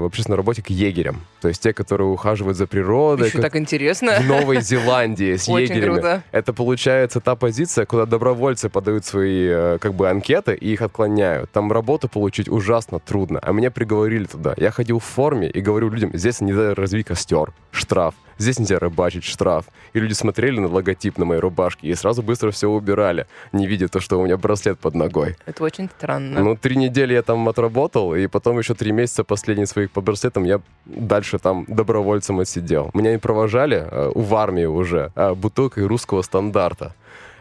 [0.00, 1.26] в общественной работе к егерям.
[1.42, 3.28] То есть те, которые ухаживают за природой.
[3.28, 4.16] Еще так интересно.
[4.20, 5.92] в Новой Зеландии с Очень егерями.
[5.94, 6.22] круто.
[6.32, 11.50] Это получается та позиция, куда добровольцы подают свои э, как бы анкеты и их отклоняют.
[11.50, 13.38] Там работу получить ужасно трудно.
[13.42, 14.54] А меня приговорили туда.
[14.56, 18.14] Я ходил в форме и говорю людям, здесь не развить костер, штраф.
[18.40, 19.66] Здесь нельзя рыбачить, штраф.
[19.92, 23.88] И люди смотрели на логотип на моей рубашке и сразу быстро все убирали, не видя
[23.88, 25.36] то, что у меня браслет под ногой.
[25.46, 26.40] Это очень странно.
[26.40, 30.44] Ну, три недели я там отработал, и потом еще три месяца последние своих по браслетам
[30.44, 32.90] я дальше там добровольцем отсидел.
[32.94, 36.94] Меня не провожали э, в армии уже э, бутылкой русского стандарта.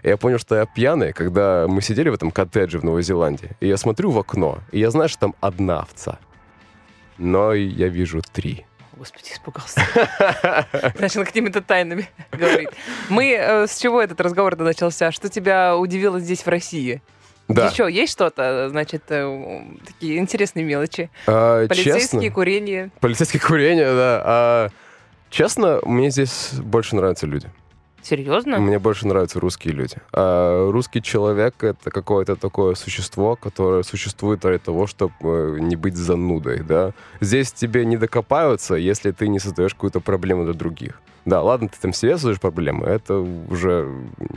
[0.03, 3.51] И я понял, что я пьяный, когда мы сидели в этом коттедже в Новой Зеландии.
[3.59, 6.19] И я смотрю в окно, и я знаю, что там одна овца.
[7.17, 8.65] Но я вижу три.
[8.99, 9.79] Господи, испугался.
[10.99, 12.67] Начал какими-то тайнами говорить.
[13.07, 15.13] Мы э, с чего этот разговор начался?
[15.13, 17.01] Что тебя удивило здесь, в России?
[17.47, 17.69] Да.
[17.69, 21.09] Еще есть что-то, значит, э, такие интересные мелочи?
[21.27, 22.91] А, Полицейские, честно, курение.
[22.99, 24.21] полицейское курение, да.
[24.25, 24.69] А,
[25.29, 27.49] честно, мне здесь больше нравятся люди.
[28.09, 28.57] Серьезно?
[28.57, 29.97] Мне больше нравятся русские люди.
[30.11, 36.61] А русский человек— это какое-то такое существо, которое существует ради того, чтобы не быть занудой,
[36.63, 36.93] да.
[37.21, 40.99] Здесь тебе не докопаются, если ты не создаешь какую-то проблему для других.
[41.25, 43.87] Да, ладно, ты там себе создаешь проблемы, это уже,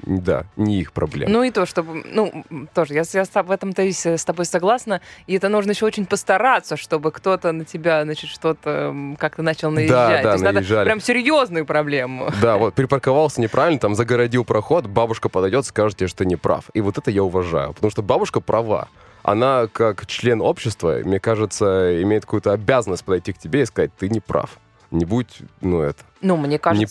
[0.07, 1.33] да, не их проблема.
[1.33, 5.01] Ну и то, чтобы, ну, тоже, я, я в этом-то и с с тобой согласна,
[5.27, 9.71] и это нужно еще очень постараться, чтобы кто-то на тебя, значит, что-то м, как-то начал
[9.71, 10.23] наезжать.
[10.23, 10.85] да, то есть надо наезжали.
[10.87, 12.31] прям серьезную проблему.
[12.41, 16.65] Да, вот припарковался неправильно, там загородил проход, бабушка подойдет, скажет тебе, что ты не прав.
[16.75, 18.89] И вот это я уважаю, потому что бабушка права.
[19.23, 24.09] Она, как член общества, мне кажется, имеет какую-то обязанность подойти к тебе и сказать, ты
[24.09, 24.59] не прав.
[24.93, 26.05] Не будь, ну, это.
[26.21, 26.87] Ну, мне кажется,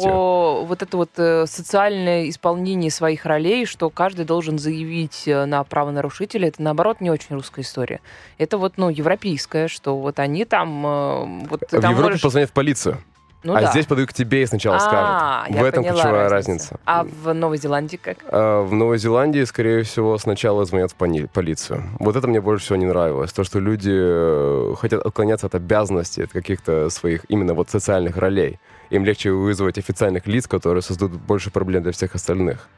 [0.00, 5.62] что вот это вот э, социальное исполнение своих ролей, что каждый должен заявить э, на
[5.64, 8.00] правонарушителя, это, наоборот, не очень русская история.
[8.36, 10.84] Это вот, ну, европейская, что вот они там...
[10.84, 12.98] э, Вот в Европе можешь- позвонят в полицию,
[13.46, 13.70] Ну а да.
[13.70, 15.60] здесь подойдут к тебе и сначала А, скажут.
[15.60, 16.80] В этом ключевая разница.
[16.84, 18.18] А в Новой Зеландии как?
[18.28, 21.84] А В Новой Зеландии, скорее всего, сначала звонят в полицию.
[22.00, 23.32] Вот это мне больше всего не нравилось.
[23.32, 28.58] То, что люди э, хотят отклоняться от обязанностей, от каких-то своих именно вот социальных ролей.
[28.90, 32.68] Им легче вызвать официальных лиц, которые создадут больше проблем для всех остальных.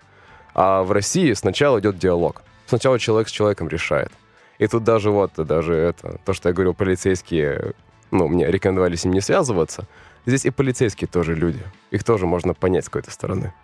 [0.55, 2.43] А в России сначала идет диалог.
[2.67, 4.13] Сначала человек с человеком решает.
[4.59, 7.73] И тут даже вот, даже это, то, что я говорил, полицейские,
[8.11, 9.87] ну, мне рекомендовали с ним не связываться.
[10.29, 11.61] Здесь и полицейские тоже люди.
[11.91, 13.55] Их тоже можно понять с какой-то стороны.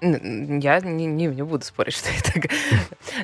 [0.00, 2.48] Н- Я не, не, не буду спорить, что это.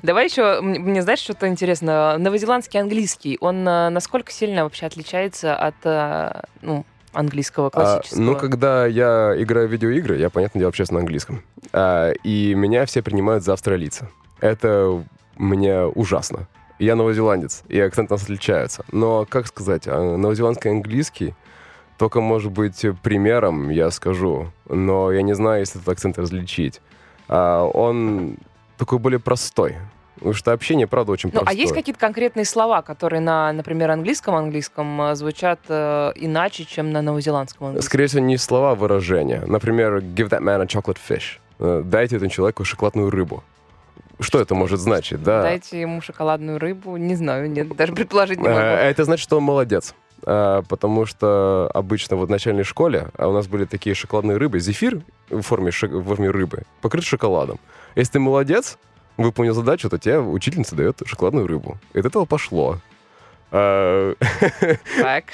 [0.03, 2.19] Давай еще, мне знаешь, что-то интересно.
[2.19, 8.21] Новозеландский английский, он э, насколько сильно вообще отличается от э, ну, английского А, классического?
[8.21, 11.43] ну, когда я играю в видеоигры, я, понятное дело, общаюсь на английском.
[11.73, 14.11] А, и меня все принимают за австралийца.
[14.41, 15.03] Это
[15.37, 16.47] мне ужасно.
[16.81, 18.85] Я новозеландец, и акцент у нас отличаются.
[18.93, 21.35] Но, как сказать, а, новозеландский английский
[21.99, 26.81] только, может быть, примером я скажу, но я не знаю, если этот акцент различить.
[27.29, 28.37] А, он
[28.79, 29.77] такой более простой.
[30.17, 31.61] Потому что общение, правда, очень Ну, а простое.
[31.61, 37.03] есть какие-то конкретные слова, которые на, например, английском английском э, звучат э, иначе, чем на
[37.03, 37.87] новозеландском английском?
[37.89, 39.43] Скорее всего, не слова, а выражения.
[39.47, 41.39] Например, give that man a chocolate fish.
[41.59, 43.43] Э, Дайте этому человеку шоколадную рыбу.
[44.21, 45.43] Что это может значить, да?
[45.43, 48.65] Дайте ему шоколадную рыбу, не знаю, нет, даже предположить не Э, могу.
[48.65, 49.95] Это значит, что он молодец.
[50.27, 54.59] Э, Потому что обычно вот в начальной школе а у нас были такие шоколадные рыбы.
[54.61, 57.59] Зефир в форме, шо- в форме рыбы покрыт шоколадом.
[57.95, 58.79] Если ты молодец,
[59.17, 61.79] выполнил задачу, то тебе учительница дает шоколадную рыбу.
[61.93, 62.79] И от этого пошло.
[63.57, 64.15] Э,
[65.01, 65.25] Так.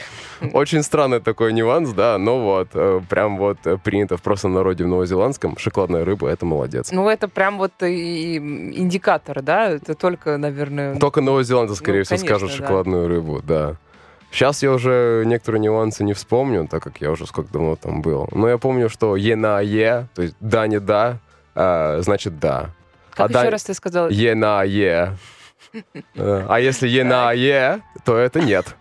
[0.53, 4.89] Очень странный такой нюанс, да, но вот э, прям вот принято в простом народе в
[4.89, 6.91] новозеландском шоколадная рыба— это молодец.
[6.93, 9.71] Ну, это прям вот и индикатор, да?
[9.71, 10.97] Это только, наверное...
[10.97, 12.57] Только новозеландцы, скорее Ну, всего, конечно, скажут да.
[12.57, 13.77] шоколадную рыбу, да.
[14.31, 18.29] Сейчас я уже некоторые нюансы не вспомню, так как я уже сколько давно там был.
[18.33, 21.19] Но я помню, что е на е, то есть да не да,
[21.55, 22.71] а, значит да.
[23.11, 24.09] Как а еще да- раз ты сказал?
[24.09, 25.17] Е на е.
[26.17, 28.77] Э, А если е на е, то это нет.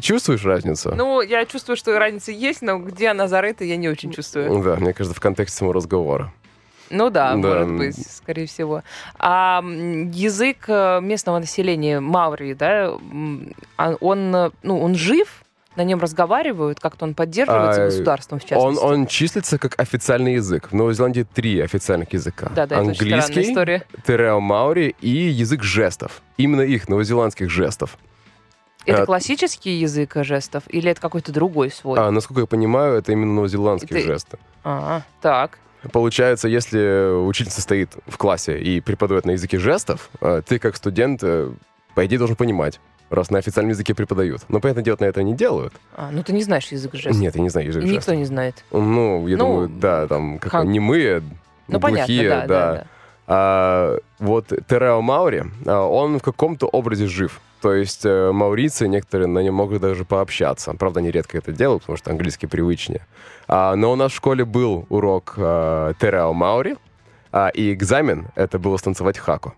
[0.00, 0.92] Чувствуешь разницу?
[0.96, 4.62] Ну, я чувствую, что разница есть, но где она зарыта, я не очень чувствую.
[4.62, 6.32] Да, мне кажется, в контексте самого разговора.
[6.90, 7.36] Ну да, Да.
[7.36, 8.82] может быть, скорее всего.
[9.18, 12.92] А язык э, местного населения Маврии, да,
[13.76, 15.42] а он, э, ну, он жив?
[15.76, 16.80] На нем разговаривают?
[16.80, 18.84] Как-то он поддерживается А, государством, в Он, частности?
[18.84, 20.70] он числится как официальный язык.
[20.72, 22.50] В Новой Зеландии три официальных языка.
[22.52, 23.84] Да, да, Английский, история.
[24.04, 26.22] терео маури и язык жестов.
[26.36, 27.96] Именно их, новозеландских жестов.
[28.86, 31.98] Это а- классический язык жестов или это какой-то другой свой?
[32.00, 34.38] А, насколько я понимаю, это именно новозеландские Это- жесты.
[34.64, 35.58] А, так.
[35.92, 41.20] Получается, если учительница стоит в классе и преподает на языке жестов, э, ты как студент,
[41.22, 41.50] э,
[41.94, 44.42] по идее, должен понимать, раз на официальном языке преподают.
[44.48, 45.72] Но, понятное дело, на это не делают.
[45.96, 47.16] А, ну ты не знаешь язык жестов.
[47.16, 48.16] Нет, я не знаю язык никто жестов.
[48.16, 48.64] не знает.
[48.72, 51.22] Ну, я Ну, думаю, да, там как как- немые,
[51.68, 52.86] Ну, глухие, понятно, да, да, да.
[53.30, 57.40] А, вот Терео Маури, а, он в каком-то образе жив.
[57.60, 60.72] То есть э, маурийцы некоторые на нем могут даже пообщаться.
[60.74, 63.06] Правда, они редко это делают, потому что английский привычнее.
[63.48, 66.76] А, но у нас в школе был урок э, Терео Маури,
[67.32, 69.54] а, и экзамен— это было станцевать хаку.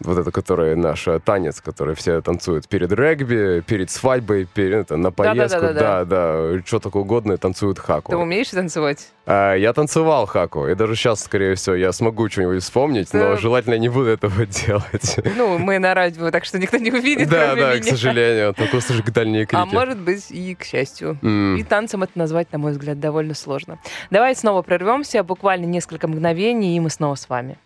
[0.00, 4.96] Вот это, который наш э, танец, который все танцуют перед регби, перед свадьбой, перед, это,
[4.96, 5.60] на поездку.
[5.60, 6.04] Да-да-да-да.
[6.04, 8.10] Да, да, что такое угодно, и танцуют хаку.
[8.12, 9.08] Ты умеешь танцевать?
[9.26, 13.36] А, я танцевал хаку, и даже сейчас, скорее всего, я смогу что-нибудь вспомнить, но Да.
[13.36, 15.16] желательно не буду этого делать.
[15.36, 17.80] Ну, мы на радио, так что никто не увидит, Да, да, меня.
[17.80, 19.62] к сожалению, только услышишь дальние крики.
[19.62, 21.18] А может быть и к счастью.
[21.22, 21.56] М.
[21.56, 23.78] И танцем это назвать, на мой взгляд, довольно сложно.
[24.10, 27.56] Давай снова прервемся, буквально несколько мгновений, и мы снова с вами.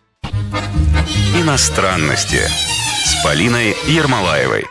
[1.39, 2.41] Иностранности
[3.05, 4.67] с Полиной Ермолаевой.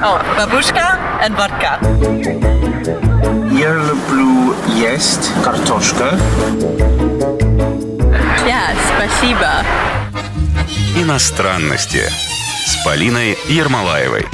[0.00, 1.80] Oh, бабушка водка.
[3.50, 6.16] Я люблю есть картошка.
[8.46, 9.64] Ja, спасибо.
[10.96, 12.08] Иностранности
[12.64, 14.26] с Полиной Ермолаевой.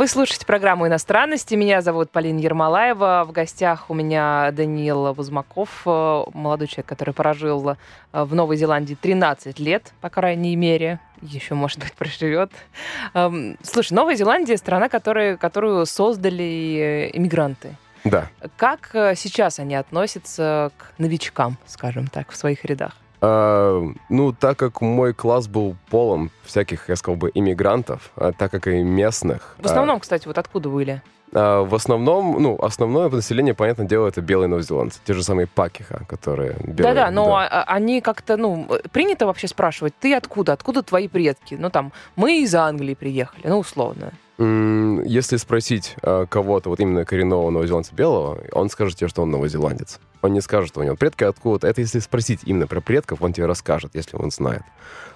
[0.00, 1.54] Вы слушаете программу «Иностранности».
[1.56, 3.26] Меня зовут Полина Ермолаева.
[3.28, 7.76] В гостях у меня Даниил Бузмаков, э, молодой человек, который прожил э,
[8.10, 11.00] в Новой Зеландии 13 лет, по крайней мере.
[11.20, 12.50] Еще, может быть, проживет.
[13.12, 17.76] Эм, Слушай, Новая Зеландия— страна, которая, которую создали э, иммигранты.
[18.04, 18.30] Да.
[18.56, 22.96] Как сейчас они относятся к новичкам, скажем так, в своих рядах?
[23.20, 28.50] А, ну, так как мой класс был полон всяких, я сказал бы, иммигрантов, а так
[28.50, 29.56] как и местных.
[29.58, 31.02] В основном, кстати, вот откуда были?
[31.32, 35.00] а, а, в основном, ну, основное население, понятное дело, это белые новозеландцы.
[35.04, 36.94] Те же самые пакиха, которые белые.
[36.94, 41.06] Да-да, но а- а- они как-то, ну, э, принято вообще спрашивать, ты откуда, откуда твои
[41.08, 41.56] предки?
[41.58, 44.12] Ну, там, мы из Англии приехали, ну, условно.
[44.38, 50.00] Если спросить а, кого-то, вот именно коренного новозеландца белого, он скажет тебе, что он новозеландец.
[50.22, 51.66] Он не скажет, что у него предки откуда-то.
[51.66, 54.62] Это если спросить именно про предков, он тебе расскажет, если он знает.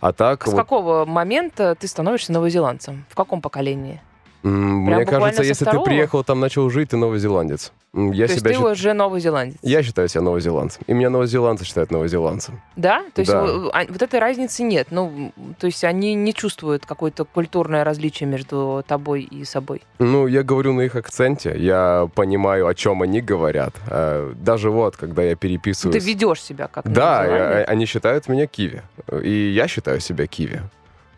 [0.00, 3.04] А так, С вот, какого момента ты становишься новозеландцем?
[3.10, 4.00] В каком поколении?
[4.50, 5.84] Прям мне кажется, если второго?
[5.84, 7.72] ты приехал, там начал жить, ты новозеландец.
[7.94, 9.56] Я То есть себя ты счит- уже новозеландец?
[9.62, 10.82] Я считаю себя новозеландцем.
[10.88, 12.60] И меня новозеландцы считают новозеландцем.
[12.76, 13.04] Да?
[13.14, 13.44] То есть Да.
[13.72, 14.88] а- вот этой разницы нет?
[14.90, 19.82] Ну, то есть они не чувствуют какое-то культурное различие между тобой и собой?
[20.00, 23.74] Ну, я говорю на их акценте, я понимаю, о чем они говорят.
[23.88, 26.02] А, Даже вот, когда я переписываюсь...
[26.02, 28.82] Ты ведешь себя как Да, э, они считают меня киви.
[29.22, 30.60] И я считаю себя киви.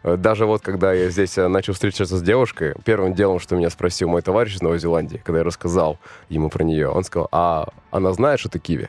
[0.07, 3.69] Э, Даже вот, когда я здесь э, начал встречаться с девушкой, первым делом, что меня
[3.71, 7.69] спросил мой товарищ из Новой Зеландии, когда я рассказал ему про нее, он сказал, а
[7.91, 8.89] она знает, что ты киви?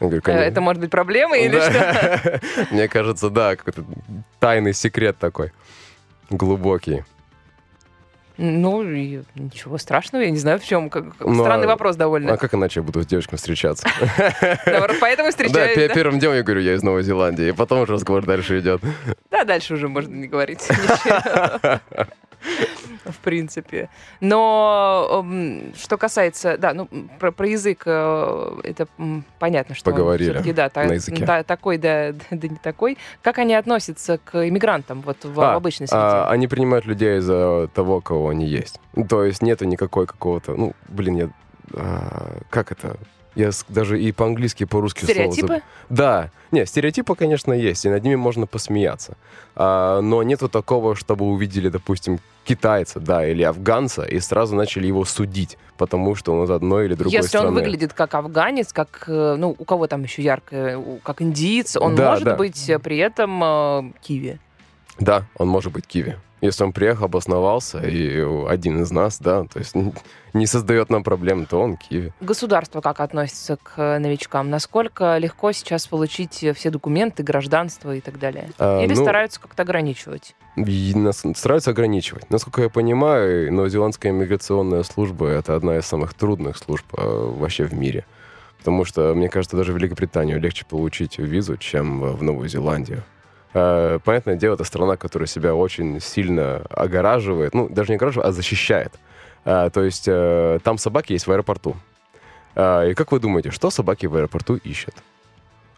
[0.00, 0.44] Я говорю, Э, «Конечно».
[0.44, 1.72] Это может быть проблемой или что?
[1.72, 2.40] Да.
[2.70, 3.84] Мне кажется, да, какой-то
[4.38, 5.52] тайный секрет такой,
[6.28, 7.04] глубокий.
[8.38, 10.90] Ну, и ничего страшного, я не знаю в чем.
[10.90, 12.32] Как- как- Ну, Странный а- вопрос довольно.
[12.32, 13.86] А как иначе я буду с девочками встречаться?
[15.00, 15.76] Поэтому Да, встречаюсь.
[15.76, 15.88] да?
[15.94, 18.80] первым делом я говорю, я из Новой Зеландии, и потом уже разговор дальше идет.
[19.30, 20.66] Да, дальше уже можно не говорить.
[23.04, 23.88] В принципе.
[24.20, 25.24] Но
[25.76, 26.88] что касается, да, ну,
[27.18, 28.86] про, про язык, э, это
[29.38, 31.24] понятно, что Поговорили да, та- на языке.
[31.26, 32.98] та- такой, да, да не такой.
[33.22, 36.00] Как они относятся к иммигрантам вот в А, обычной среде?
[36.00, 38.80] а, они принимают людей за того, кого они есть.
[39.08, 41.28] То есть нету никакой какого-то, ну, блин, я...
[41.74, 42.96] а, как это?
[43.34, 45.12] Я даже и по-английски, и по-русски слово.
[45.32, 45.62] Стереотипы?
[45.88, 46.30] Да.
[46.50, 49.16] Не, стереотипы, конечно, есть, и над ними можно посмеяться.
[49.56, 55.04] А, но нету такого, чтобы увидели, допустим, китайца, да, или афганца, и сразу начали его
[55.04, 57.48] судить, потому что он из одной или другой Если страны.
[57.48, 61.76] он выглядит как афганец, как, э, ну, у кого там еще ярко, у- как индиец,
[61.76, 62.36] он Да, может да.
[62.36, 64.38] быть э, при этом э, киви.
[64.98, 66.16] Да, он может быть киви.
[66.42, 69.76] Если он приехал, обосновался, и один из нас, да, то есть
[70.32, 72.12] не создает нам проблем, то он киви.
[72.20, 74.50] Государство как относится к э, новичкам?
[74.50, 78.50] Насколько легко сейчас получить э, все документы, гражданство и так далее?
[78.58, 80.34] А, Или ну, стараются как-то ограничивать?
[80.56, 82.28] Нас стараются ограничивать.
[82.28, 87.72] Насколько я понимаю, Новозеландская миграционная служба— это одна из самых трудных служб э, вообще в
[87.72, 88.04] мире.
[88.58, 93.04] Потому что, мне кажется, даже в Великобританию легче получить визу, чем в Новую Зеландию.
[93.54, 98.32] Э, Понятное дело, это страна, которая себя очень сильно огораживает, ну, даже не огораживает, а
[98.32, 98.94] защищает.
[99.44, 101.76] Э, То есть э, там собаки есть в аэропорту.
[102.54, 104.94] И как вы думаете, что собаки в аэропорту ищут?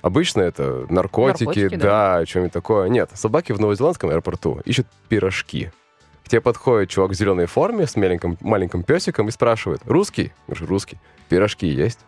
[0.02, 2.88] Обычно это наркотики, Наркотики, да, что-нибудь такое.
[2.88, 5.70] Нет, собаки в новозеландском аэропорту ищут пирожки.
[6.24, 10.32] К тебе подходит чувак в зеленой форме с маленьким, маленьким песиком и спрашивает, русский?
[10.48, 10.98] Я говорю, русский.
[11.28, 12.00] Пирожки есть?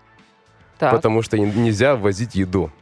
[0.79, 0.91] Так.
[0.91, 2.73] Потому что нельзя ввозить еду.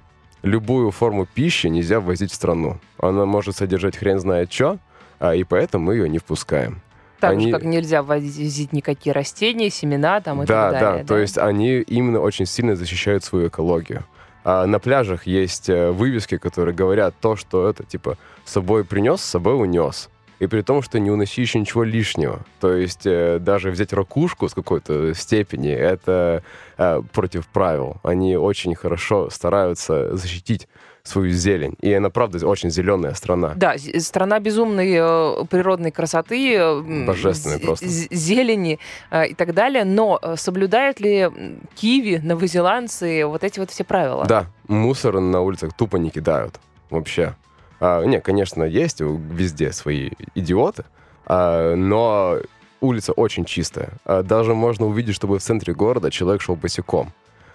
[0.44, 2.78] Любую форму пищи нельзя ввозить в страну.
[2.98, 4.78] Она может содержать хрен знает что,
[5.18, 6.82] а, и поэтому мы ее не впускаем.
[7.18, 11.02] Так они- же, как нельзя ввозить никакие растения, семена там и да, так далее.
[11.04, 14.04] да, то есть они именно очень сильно защищают свою экологию.
[14.44, 19.22] А на пляжах есть э, вывески, которые говорят то, что это типа с собой принес,
[19.22, 20.10] с собой унес.
[20.44, 22.40] И при том, что не уноси еще ничего лишнего.
[22.60, 26.42] То есть э, даже взять ракушку с какой-то степени, это
[26.76, 27.96] э, против правил.
[28.02, 30.68] Они очень хорошо стараются защитить
[31.02, 31.76] свою зелень.
[31.80, 33.54] И она, правда, очень зеленая страна.
[33.56, 37.86] Да, страна безумной э, природной красоты, э, Божественной просто.
[37.86, 38.78] зелени
[39.10, 39.84] э, и так далее.
[39.84, 41.30] Но э, соблюдают ли
[41.74, 44.26] киви, новозеландцы вот эти вот все правила?
[44.26, 46.60] Да, мусор на улицах тупо не кидают.
[46.90, 47.34] Вообще.
[47.80, 50.84] А, не, конечно, есть везде свои идиоты,
[51.26, 52.38] а, но
[52.80, 53.90] улица очень чистая.
[54.04, 57.12] А, даже можно увидеть, чтобы в центре города человек шел босиком.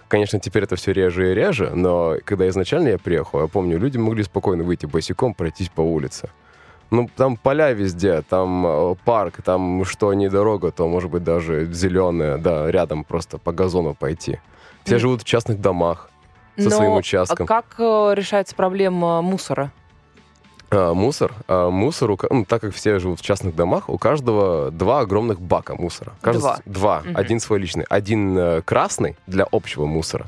[0.08, 3.96] Конечно, теперь это все реже и реже, но когда изначально я приехал, я помню, люди
[3.96, 6.30] могли спокойно выйти босиком, пройтись по улице.
[6.90, 11.72] Ну, там поля везде, там э, парк, там что не дорога, то, может быть, даже
[11.72, 14.40] зеленая, да, рядом просто по газону пойти.
[14.82, 16.10] Все живут в частных домах
[16.56, 17.46] со Но своим а участком.
[17.46, 19.70] как э, решается проблема мусора?
[20.70, 21.34] А, мусор.
[21.48, 25.40] А, мусор, у ну, так как все живут в частных домах, у каждого два огромных
[25.40, 26.12] бака мусора.
[26.20, 26.58] Каждый Два.
[26.64, 27.00] Два.
[27.04, 27.16] Мгм.
[27.16, 27.84] Один свой личный.
[27.88, 30.26] Один э, красный для общего мусора.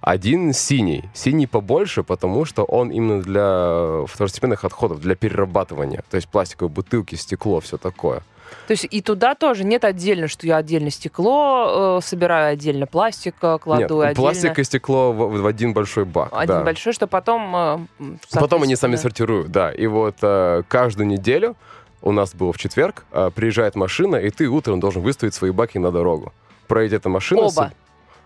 [0.00, 1.08] Один синий.
[1.14, 6.04] Синий побольше, потому что он именно для второстепенных отходов, для перерабатывания.
[6.10, 8.22] То есть пластиковые бутылки, стекло, все такое.
[8.66, 13.34] То есть и туда тоже нет отдельно, что я отдельно стекло э, собираю, отдельно пластик
[13.42, 16.30] э, кладу, Нет, отдельно пластик и стекло в, в один большой бак.
[16.32, 16.64] один да.
[16.64, 17.54] большой, что потом...
[17.56, 19.70] э, м, Потом они сами сортируют, да.
[19.72, 21.56] И вот э, каждую неделю,
[22.02, 25.78] у нас было в четверг, э, приезжает машина, и ты утром должен выставить свои баки
[25.78, 26.32] на дорогу.
[26.68, 27.48] Проедет эта машина.
[27.50, 27.72] с- Оба.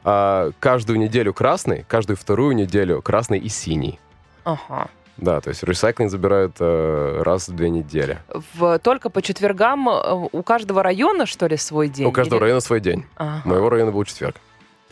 [0.05, 3.99] а, каждую неделю красный, каждую вторую неделю красный и синий.
[4.45, 4.89] Ага.
[5.19, 8.19] Да, то есть ресайклинг забирают э, раз в две недели.
[8.55, 12.07] В, только по четвергам э, у каждого района, что ли, свой день?
[12.07, 13.05] У каждого Или- района свой день.
[13.17, 13.43] Ага.
[13.45, 14.37] Моего района был четверг.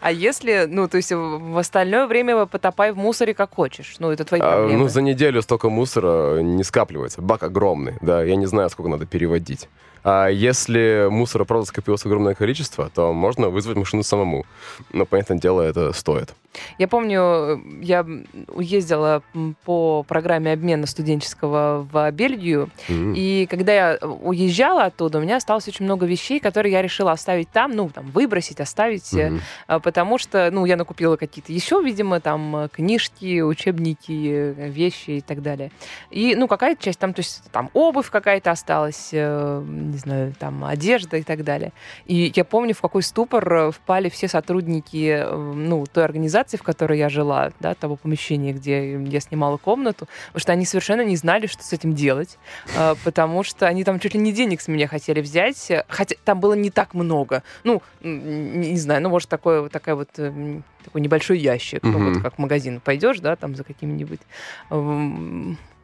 [0.00, 3.96] А если, ну, то есть в остальное время потопай в мусоре как хочешь.
[3.98, 4.84] Ну, это твои А, проблемы.
[4.84, 7.20] ну, за неделю столько мусора не скапливается.
[7.20, 9.68] Бак огромный, да, я не знаю, сколько надо переводить.
[10.02, 14.46] А если мусора, правда, скопилось огромное количество, то можно вызвать машину самому.
[14.94, 16.32] Но, понятное дело, это стоит.
[16.78, 18.04] Я помню, я
[18.48, 19.22] уездила
[19.64, 23.14] по программе обмена студенческого в Бельгию, М.
[23.14, 27.50] и когда я уезжала оттуда, у меня осталось очень много вещей, которые я решила оставить
[27.50, 29.32] там, ну, там, выбросить, оставить, э,
[29.66, 35.10] а, потому что, ну, я накупила какие-то еще, видимо, там, э, книжки, учебники, э, вещи
[35.10, 35.70] и так далее.
[36.10, 40.64] И, ну, какая-то часть там, то есть там обувь какая-то осталась, э, не знаю, там,
[40.64, 41.72] одежда и так далее.
[42.06, 46.62] И я помню, в какой ступор э, впали все сотрудники, э, ну, той организации, в
[46.62, 51.16] которой я жила, да, того помещения, где я снимала комнату, потому что они совершенно не
[51.16, 52.38] знали, что с этим делать,
[52.76, 56.40] э, потому что они там чуть ли не денег с меня хотели взять, хотя там
[56.40, 57.42] было не так много.
[57.64, 62.14] Ну, не, знаю, ну, может, такой, вот такая вот э, такой небольшой ящик, ну, Мгм.
[62.14, 64.20] вот как в магазин пойдешь, да, там за какими-нибудь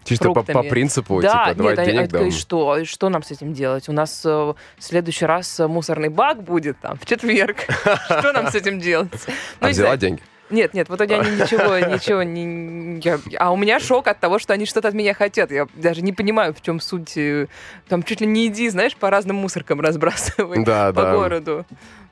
[0.04, 2.38] Чисто по, по принципу, да, типа, давай нет, они- денег такие, дам.
[2.38, 3.88] что, что нам с этим делать?
[3.88, 7.56] У нас э, в следующий раз э, мусорный бак будет там в четверг.
[8.04, 9.10] Что нам с этим делать?
[9.26, 10.22] Ну, А не взяла деньги?
[10.50, 13.00] Нет, нет, вот они ничего, ничего не...
[13.00, 15.50] я- а у меня шок от того, что они что-то от меня хотят.
[15.50, 17.16] Я даже не понимаю, в чем суть.
[17.16, 17.48] э,
[17.88, 21.12] Там чуть ли не иди, знаешь, по разным мусоркам разбрасывай Да, по да.
[21.16, 21.66] городу.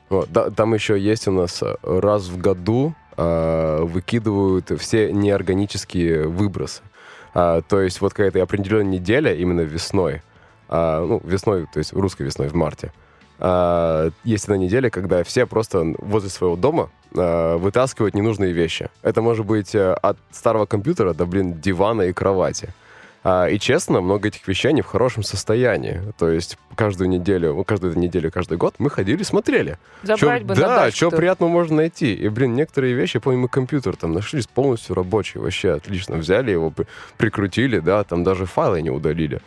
[0.09, 6.27] Вот, да, там еще есть у нас э, раз в году э, выкидывают все неорганические
[6.27, 6.81] выбросы.
[7.33, 10.21] А, то есть вот какая-то определенная неделя, именно весной,
[10.69, 12.91] а, ну, весной, то есть русской весной, в марте,
[13.39, 18.89] а, есть одна неделя, когда все просто возле своего дома а, вытаскивают ненужные вещи.
[19.01, 22.69] Это может быть э, от старого компьютера до, блин, дивана и кровати.
[23.27, 25.99] А, и честно, много этих вещей не в хорошем состоянии.
[26.19, 29.79] То есть каждую неделю, ну, каждую неделю, каждый год мы ходили, смотрели.
[30.03, 31.17] Забрать Чё- бы Да, что тоже.
[31.17, 32.13] приятного можно найти.
[32.13, 36.17] И, блин, некоторые вещи, я помню, мы компьютер там нашли полностью рабочий, вообще отлично.
[36.17, 36.85] Взяли его, при-
[37.17, 39.41] прикрутили, да, там даже файлы не удалили.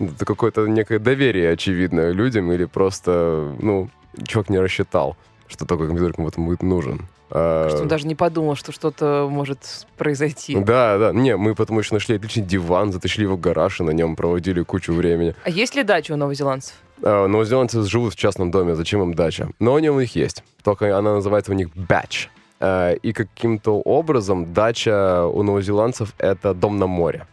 [0.00, 3.88] Это какое-то некое доверие, очевидно, людям, или просто, ну,
[4.26, 7.06] чувак не рассчитал, что такой компьютер кому-то будет нужен.
[7.30, 10.56] А, Что он даже не подумал, что что-то может произойти.
[10.56, 11.12] Да, да.
[11.12, 14.62] Не, мы потому еще нашли отличный диван, затащили его в гараж и на нем проводили
[14.62, 15.34] кучу времени.
[15.44, 16.74] А есть ли дача у новозеландцев?
[17.02, 19.48] А, Новозеландцы живут в частном доме, зачем им дача?
[19.60, 22.28] Но они у них есть, только она называется у них batch.
[22.58, 27.26] А, И каким-то образом дача у новозеландцев— это дом на море.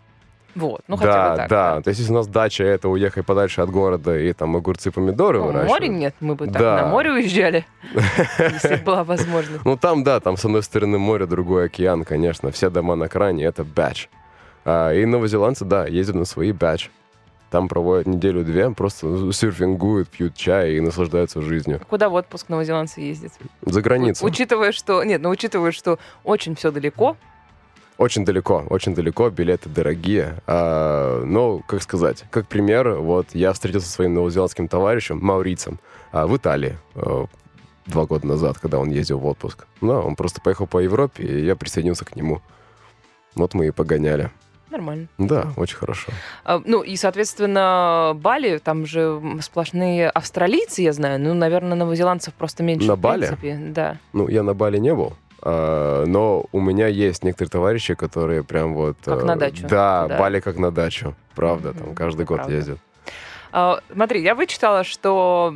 [0.58, 1.50] Вот, ну хотя да, бы так.
[1.50, 1.82] да.
[1.82, 5.38] То есть если у нас дача— это уехать подальше от города и там огурцы, помидоры
[5.39, 5.70] Ну, выращивать.
[5.70, 6.82] море нет, мы бы так Да.
[6.82, 7.65] на море уезжали,
[8.39, 9.63] если бы была возможность.
[9.65, 12.52] Ну там, да, там с одной стороны море, другой океан, конечно.
[12.52, 14.08] Все дома на кране— это batch.
[14.65, 16.90] А, И новозеландцы, да, ездят на свои batch.
[17.52, 21.79] Там проводят неделю-две, просто серфингуют, пьют чай и наслаждаются жизнью.
[21.88, 23.32] Куда в отпуск новозеландцы ездят?
[23.62, 24.25] За границу.
[24.25, 25.02] Учитывая, что...
[25.04, 27.15] Нет, ну учитывая, что очень все далеко,
[27.98, 30.35] Очень далеко, очень далеко, билеты дорогие.
[30.45, 35.79] А, но, как сказать, как пример, вот я встретился со своим новозеландским товарищем, маурицем,
[36.12, 37.25] а, в Италии а,
[37.87, 39.65] два года назад, когда он ездил в отпуск.
[39.81, 42.41] Ну, он просто поехал по Европе, и я присоединился к нему.
[43.33, 44.29] Вот мы и погоняли.
[44.69, 45.08] нормально.
[45.17, 46.12] Да, очень хорошо.
[46.43, 51.19] А, Ну и, соответственно, Бали, там же сплошные австралийцы, я знаю.
[51.19, 52.87] Ну, наверное, новозеландцев просто меньше.
[52.87, 53.25] На в Бали?
[53.25, 53.98] принципе, Да.
[54.13, 55.13] Ну, я на Бали не был,
[55.52, 58.98] но у меня есть некоторые товарищи, которые прям вот...
[59.04, 60.17] Как э, на дачу Да, туда.
[60.19, 61.15] Бали как на дачу.
[61.35, 62.56] Правда, там каждый год правда.
[62.56, 62.79] ездят.
[63.54, 65.56] А, Смотри, я вычитала, что,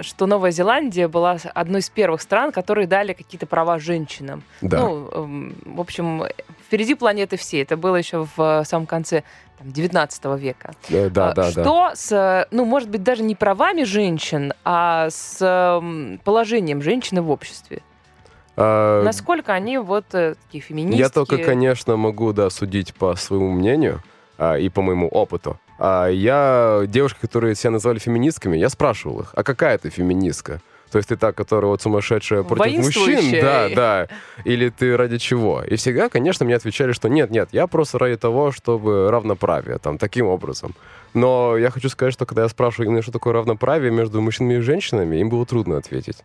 [0.00, 4.42] что Новая Зеландия была одной из первых стран, которые дали какие-то права женщинам.
[4.62, 4.78] Да.
[4.80, 6.24] Ну, эм, в общем,
[6.66, 7.62] впереди планеты всей.
[7.62, 9.24] Это было еще в самом конце
[9.58, 10.72] там, 19 века.
[10.88, 11.62] Э, да, А, да, да.
[11.62, 17.30] что с, ну, может быть, даже не правами женщин, а с м, положением женщины в
[17.30, 17.82] обществе?
[18.60, 20.98] А, Насколько они вот э, такие феминистки?
[20.98, 24.02] Я только, конечно, могу, да, судить по своему мнению
[24.36, 25.60] а, и по моему опыту.
[25.78, 30.60] А я, девушки, которые себя называли феминистками, я спрашивал их, а какая ты феминистка?
[30.90, 33.40] То есть ты та, которая вот сумасшедшая против мужчин?
[33.40, 34.08] Да, да.
[34.44, 35.62] Или ты ради чего?
[35.62, 39.98] И всегда, конечно, мне отвечали, что нет, нет, я просто ради того, чтобы равноправие, там,
[39.98, 40.74] таким образом.
[41.14, 44.60] Но я хочу сказать, что когда я спрашиваю именно, что такое равноправие между мужчинами и
[44.60, 46.24] женщинами, им было трудно ответить.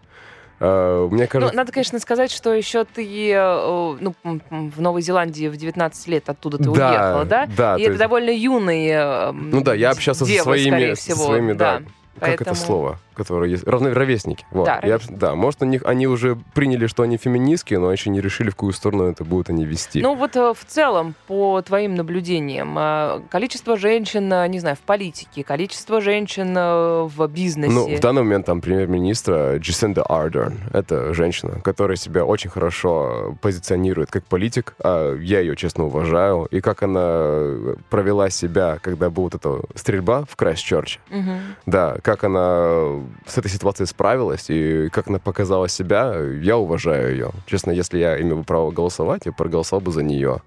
[0.66, 1.56] А, Мне Ну, кажется...
[1.58, 3.04] надо, конечно, сказать, что еще ты
[3.34, 7.46] э, ну, в Новой Зеландии в 19 лет оттуда ты Да, уехала, да?
[7.48, 10.70] да, И то это есть- довольно юный э, Ну да, я общался со девы, своими,
[10.70, 11.82] скорее со своими, да.
[12.20, 13.66] Как это Поэтому- слово, которое есть?
[13.68, 14.46] Равно, ровесники.
[14.52, 14.66] Вот.
[14.66, 18.22] Да, Я- да, может, у них, они уже приняли, что они феминистки, но еще не
[18.22, 20.02] решили, в какую сторону это будут они вести.
[20.02, 24.80] Ну вот э, в целом, по твоим наблюдениям, э, количество женщин, э, не знаю, в
[24.82, 27.74] политике, количество женщин в бизнесе.
[27.74, 30.60] Ну, в данный момент там премьер-министра Джасинда Ардерн.
[30.74, 34.76] Это женщина, которая себя очень хорошо позиционирует как политик.
[34.84, 36.48] А Я ее, честно, уважаю.
[36.52, 41.00] И как она провела себя, когда была вот эта стрельба в Крайстчерче.
[41.10, 41.40] Мгм.
[41.66, 47.32] Да, как она с этой ситуацией справилась и как она показала себя, я уважаю ее.
[47.46, 50.42] Честно, если я имел бы право голосовать, я проголосовал бы за нее.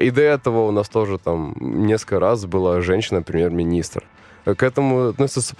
[0.00, 4.04] И до этого у нас тоже там несколько раз была женщина-премьер-министр.
[4.44, 5.54] К этому с-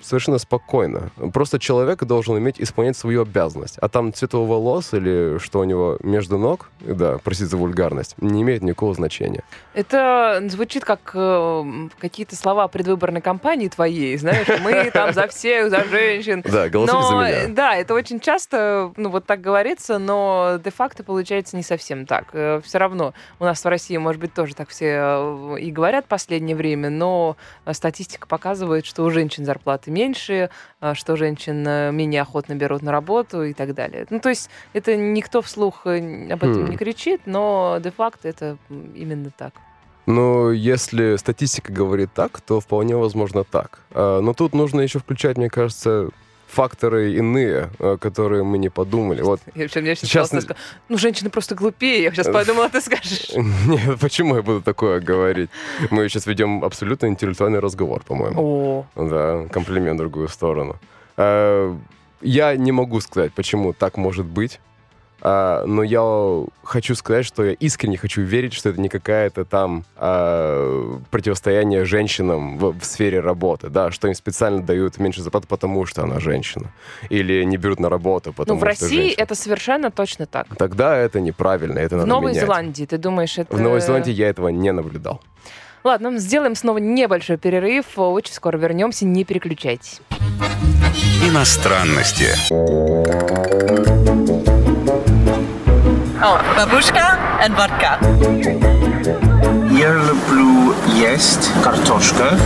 [0.00, 1.10] совершенно спокойно.
[1.32, 3.78] Просто человек должен иметь исполнять свою обязанность.
[3.78, 8.14] А там цвет его волос или что у него между ног, да, простите за вульгарность,
[8.18, 9.42] не имеет никакого значения.
[9.74, 11.64] Это звучит как э,
[11.98, 16.42] какие-то слова предвыборной кампании твоей, знаешь, мы там за всех, за женщин.
[16.44, 17.28] Да, голосуйте за меня.
[17.28, 22.28] э, Да, это очень часто, ну, вот так говорится, но де-факто получается не совсем так.
[22.64, 26.08] Все равно у нас в России, может быть, тоже так все э, и говорят в
[26.08, 31.90] последнее время, но э, статистика показывает, что у женщин зарплаты меньше, э, что женщин э,
[31.92, 34.06] менее охотно берут на работу и так далее.
[34.10, 36.70] Ну, то есть это никто вслух э, об этом Хм.
[36.70, 39.52] не кричит, но де-факто это именно так.
[40.06, 43.80] Ну, если статистика говорит так, то вполне возможно так.
[43.90, 46.08] А, Но тут нужно еще включать, мне кажется,
[46.48, 49.22] факторы иные, а, которые мы не подумали.
[49.22, 50.56] Вот, Я вообще, мне сейчас Сейчас сказала,
[50.88, 52.02] ну, женщины просто глупее.
[52.02, 53.30] Я сейчас подумала, ты скажешь.
[53.66, 55.50] нет, почему я буду такое говорить?
[55.90, 58.40] Мы сейчас ведем абсолютно интеллектуальный разговор, по-моему.
[58.40, 60.76] О, Да, комплимент в другую сторону.
[61.16, 61.76] А,
[62.22, 64.60] Я не могу сказать, почему так может быть.
[65.20, 69.84] А, но я хочу сказать, что я искренне хочу верить, что это не какая-то там
[69.96, 75.86] а, противостояние женщинам в, в сфере работы, да, что им специально дают меньше зарплаты, потому
[75.86, 76.70] что она женщина,
[77.10, 79.22] или не берут на работу, ну, потому в что России женщина.
[79.22, 80.46] это совершенно точно так.
[80.56, 82.44] Тогда это неправильно, это В надо Новой менять.
[82.44, 83.56] Зеландии, ты думаешь, это...
[83.56, 85.20] В Новой Зеландии я этого не наблюдал.
[85.84, 87.86] Ладно, сделаем снова небольшой перерыв.
[87.96, 90.00] Очень скоро вернемся, не переключайтесь.
[91.24, 92.26] Иностранности
[96.20, 97.96] О, бабушка and водка.
[99.70, 102.36] Я люблю есть картошка.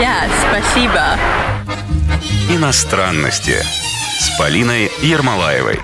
[0.00, 1.18] Ja, спасибо.
[2.50, 3.56] Иностранности
[4.18, 5.78] с Полиной Ермолаевой.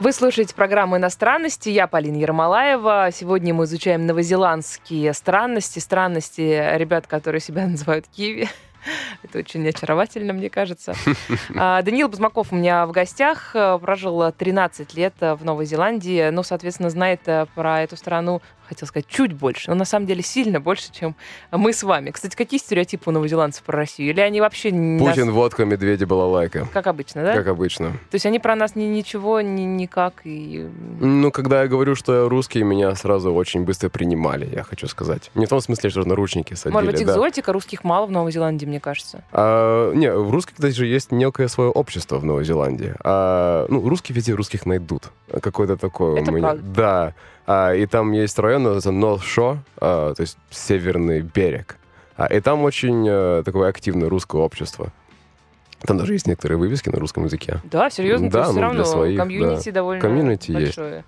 [0.00, 1.68] Вы слушаете программу «Иностранности».
[1.68, 3.10] Я Полина Ермолаева.
[3.12, 5.78] Сегодня мы изучаем новозеландские странности.
[5.78, 8.48] Странности ребят, которые себя называют киви.
[9.22, 10.94] Это очень очаровательно, мне кажется.
[11.56, 13.54] А, Даниил Бузмаков у меня в гостях.
[13.54, 16.30] э, Прожил 13 лет э, в Новой Зеландии.
[16.30, 20.22] Ну, соответственно, знает э, про эту страну хотел сказать, чуть больше, но на самом деле
[20.22, 21.16] сильно больше, чем
[21.50, 22.10] мы с вами.
[22.10, 24.10] Кстати, какие стереотипы у новозеландцев про Россию?
[24.10, 24.70] Или они вообще...
[24.70, 26.68] не нас- Путин, водка, медведи, балалайка.
[26.72, 27.34] Как обычно, да?
[27.34, 27.90] Как обычно.
[28.10, 30.68] То есть они про нас ни, ничего, ни, никак и...
[31.00, 35.30] Ну, когда я говорю, что я русский, меня сразу очень быстро принимали, я хочу сказать.
[35.34, 37.12] Не в том смысле, что наручники садили, Может быть, да.
[37.12, 39.24] экзотика, русских мало в Новой Зеландии, мне кажется.
[39.32, 42.94] А, не, в русских, кстати, же есть некое свое общество в Новой Зеландии.
[43.00, 45.04] А, ну, русские везде русских найдут.
[45.42, 46.48] Какое-то такое Это у меня.
[46.48, 46.62] правда.
[46.74, 47.14] Да.
[47.50, 51.78] А, и там есть район, называется North Shore, а, то есть северный берег.
[52.18, 54.92] А, и там очень э, такое активное русское общество.
[55.80, 57.60] Там даже есть некоторые вывески на русском языке.
[57.64, 60.76] Да, серьезно, Да, то есть все ну, равно для своих, комьюнити довольно Комьюнити есть.
[60.76, 61.04] большое.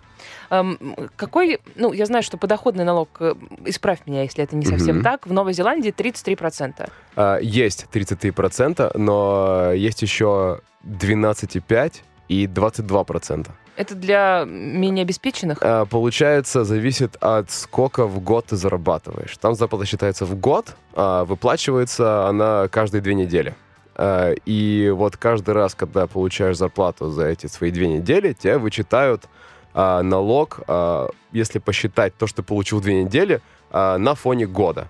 [0.49, 0.79] Эм,
[1.17, 3.35] какой, ну, я знаю, что подоходный налог, э,
[3.67, 5.05] исправь меня, если это не совсем Мгм.
[5.05, 6.89] так, в Новой Зеландии 33%.
[7.17, 12.01] А, есть 33%, но есть еще 12,5%
[12.31, 13.49] и 22%.
[13.77, 15.59] Это для менее обеспеченных?
[15.63, 19.37] А, Получается, зависит от сколько в год ты зарабатываешь.
[19.39, 23.55] Там зарплата считается в год, а выплачивается она каждые две недели.
[23.97, 29.25] А, И вот каждый раз, когда получаешь зарплату за эти свои две недели, тебе вычитают
[29.75, 33.41] а, налог, а, если посчитать то, что ты получил две недели,
[33.73, 34.87] а, на фоне года.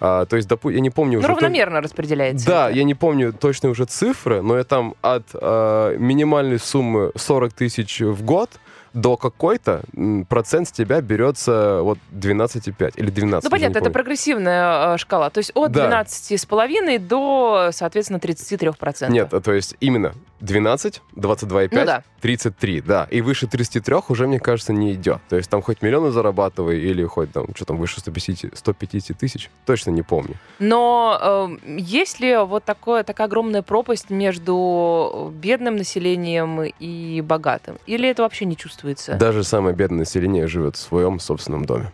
[0.00, 1.28] А, То есть, допу- я не помню Ну, уже...
[1.28, 2.46] то- равномерно распределяется.
[2.46, 2.76] да, это.
[2.78, 8.00] я не помню точные уже цифры, но я там от э, минимальной суммы 40 тысяч
[8.00, 8.50] в год
[8.96, 9.82] до какой-то
[10.28, 13.44] процент с тебя берется вот 12,5 или 12.
[13.44, 15.28] Ну, понятно, это прогрессивная э, шкала.
[15.28, 16.02] То есть от Да.
[16.02, 19.10] 12,5 до, соответственно, 33%.
[19.10, 22.02] Нет, то есть именно 12, 22,5, Ну да.
[22.22, 23.06] 33, да.
[23.10, 25.20] И выше 33 уже, мне кажется, не идет.
[25.28, 29.50] То есть там хоть миллионы зарабатывай или хоть там, что там, выше 150, 150 тысяч,
[29.66, 30.36] точно не помню.
[30.58, 37.76] Но э, есть ли вот такое, такая огромная пропасть между бедным населением и богатым?
[37.86, 38.85] Или это вообще не чувствуется?
[39.16, 41.92] Даже самое бедное население живет в своем собственном доме.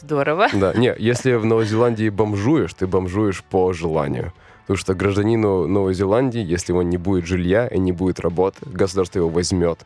[0.00, 0.48] Здорово.
[0.52, 4.32] Да, не, если в Новой Зеландии бомжуешь, ты бомжуешь по желанию.
[4.62, 9.18] Потому что гражданину Новой Зеландии, если он не будет жилья и не будет работы, государство
[9.18, 9.80] его возьмет.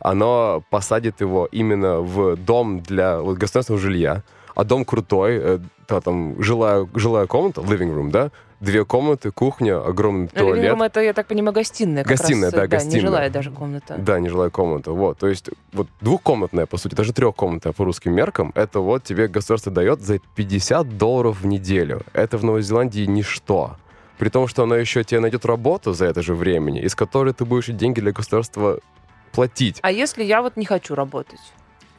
[0.00, 4.22] Оно посадит его именно в дом для вот, государственного жилья.
[4.54, 5.58] А дом крутой, э,
[5.88, 8.30] да, там жилая, жилая комната, living room, да,
[8.64, 10.64] две комнаты, кухня, огромный туалет.
[10.64, 12.04] Living room это, я так понимаю, гостиная.
[12.04, 12.96] Гостиная, раз, да, э, гостиная.
[12.96, 13.96] нежилая даже комната.
[13.98, 14.90] Да, нежилая комната.
[14.92, 19.28] Вот, то есть вот двухкомнатная, по сути, даже трехкомнатная по русским меркам, это вот тебе
[19.28, 22.02] государство дает за 50 долларов в неделю.
[22.12, 23.76] Это в Новой Зеландии ничто.
[24.18, 27.44] При том, что оно еще тебе найдет работу за это же времени, из которой ты
[27.44, 28.78] будешь деньги для государства
[29.32, 29.78] платить.
[29.82, 31.40] А если я вот не хочу работать?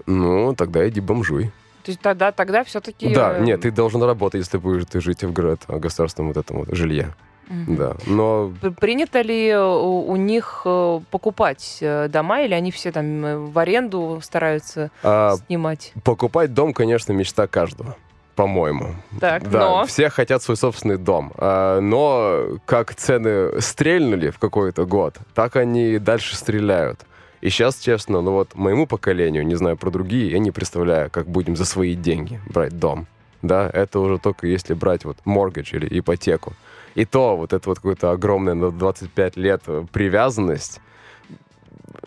[0.05, 1.51] Ну, тогда иди бомжуй.
[1.85, 3.13] То есть тогда, тогда все-таки...
[3.13, 6.75] Да, нет, ты должен работать, если будешь ты жить в в государственном вот этом вот
[6.75, 7.13] жилье.
[7.47, 13.23] Да, но Принято ли у, у них э, покупать э, дома, или они все там
[13.23, 15.93] э, в аренду стараются а, снимать?
[16.03, 17.95] покупать дом, конечно, мечта каждого.
[18.33, 18.95] По-моему.
[19.19, 19.85] Так, Да, но...
[19.85, 21.33] все хотят свой собственный дом.
[21.37, 27.01] А, но как цены стрельнули в какой-то год, так они дальше стреляют.
[27.41, 31.27] И сейчас, честно, ну вот моему поколению, не знаю про другие, я не представляю, как
[31.27, 33.07] будем за свои деньги брать дом.
[33.41, 36.53] Да, это уже только если брать вот mortgage или ипотеку.
[36.95, 40.79] И то вот это вот какое-то огромное на 25 лет э, привязанность,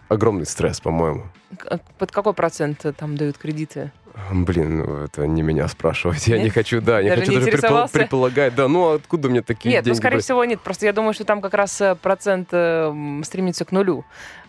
[0.09, 1.25] огромный стресс, по-моему.
[1.59, 3.93] К- Под какой процент э, там дают кредиты?
[4.33, 6.27] Блин, ну это не меня спрашивать.
[6.29, 6.55] Я не Нет?
[6.55, 8.55] хочу, да, не Даже хочу не даже предпол- предполагать.
[8.55, 10.25] Да, ну откуда мне такие Нет, ну, деньги скорее брать?
[10.25, 10.61] всего, нет.
[10.61, 14.05] Просто я думаю, что там как раз э, процент э, стремится к нулю.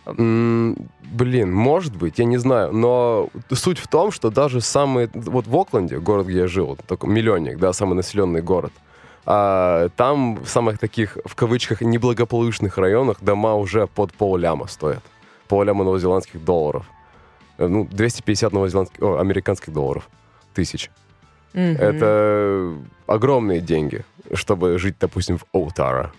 [0.05, 0.75] М,
[1.11, 5.55] Блин, может быть, я не знаю, но суть в том, что даже самый, вот в
[5.55, 8.71] Окленде, город, где я жил, такой миллионник, да, самый населенный город,
[9.25, 15.03] а, там в самых таких, в кавычках, неблагополучных районах дома уже под полляма стоят.
[15.47, 16.85] Полляма новозеландских долларов.
[17.59, 20.09] Э, Ну, 250 новозеландских, о, американских долларов.
[20.53, 20.89] Тысяч.
[21.53, 21.75] Мгм.
[21.77, 22.73] Это
[23.07, 24.03] огромные деньги,
[24.33, 26.11] чтобы жить, допустим, в Оутара.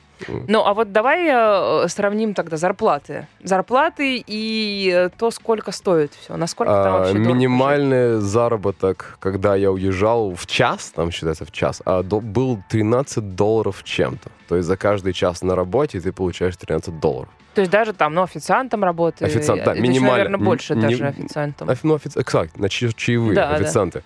[0.48, 3.26] Ну, а вот давай э, сравним тогда зарплаты.
[3.42, 6.36] Зарплаты и э, то, сколько стоит все.
[6.36, 11.52] Насколько там А, вообще дорого минимальный заработок, когда я уезжал в час, там считается в
[11.52, 14.30] час, а до- был 13 долларов чем-то.
[14.48, 17.30] То есть за каждый час на работе ты получаешь 13 долларов.
[17.54, 19.24] То есть даже там, ну, официантом работы.
[19.24, 20.10] Официант, да, минимально.
[20.24, 21.68] наверное, больше Н- даже не- официантом.
[21.68, 23.54] Офи- ну, офици- Эксакт, на чаевые Да, да.
[23.56, 24.02] официанты.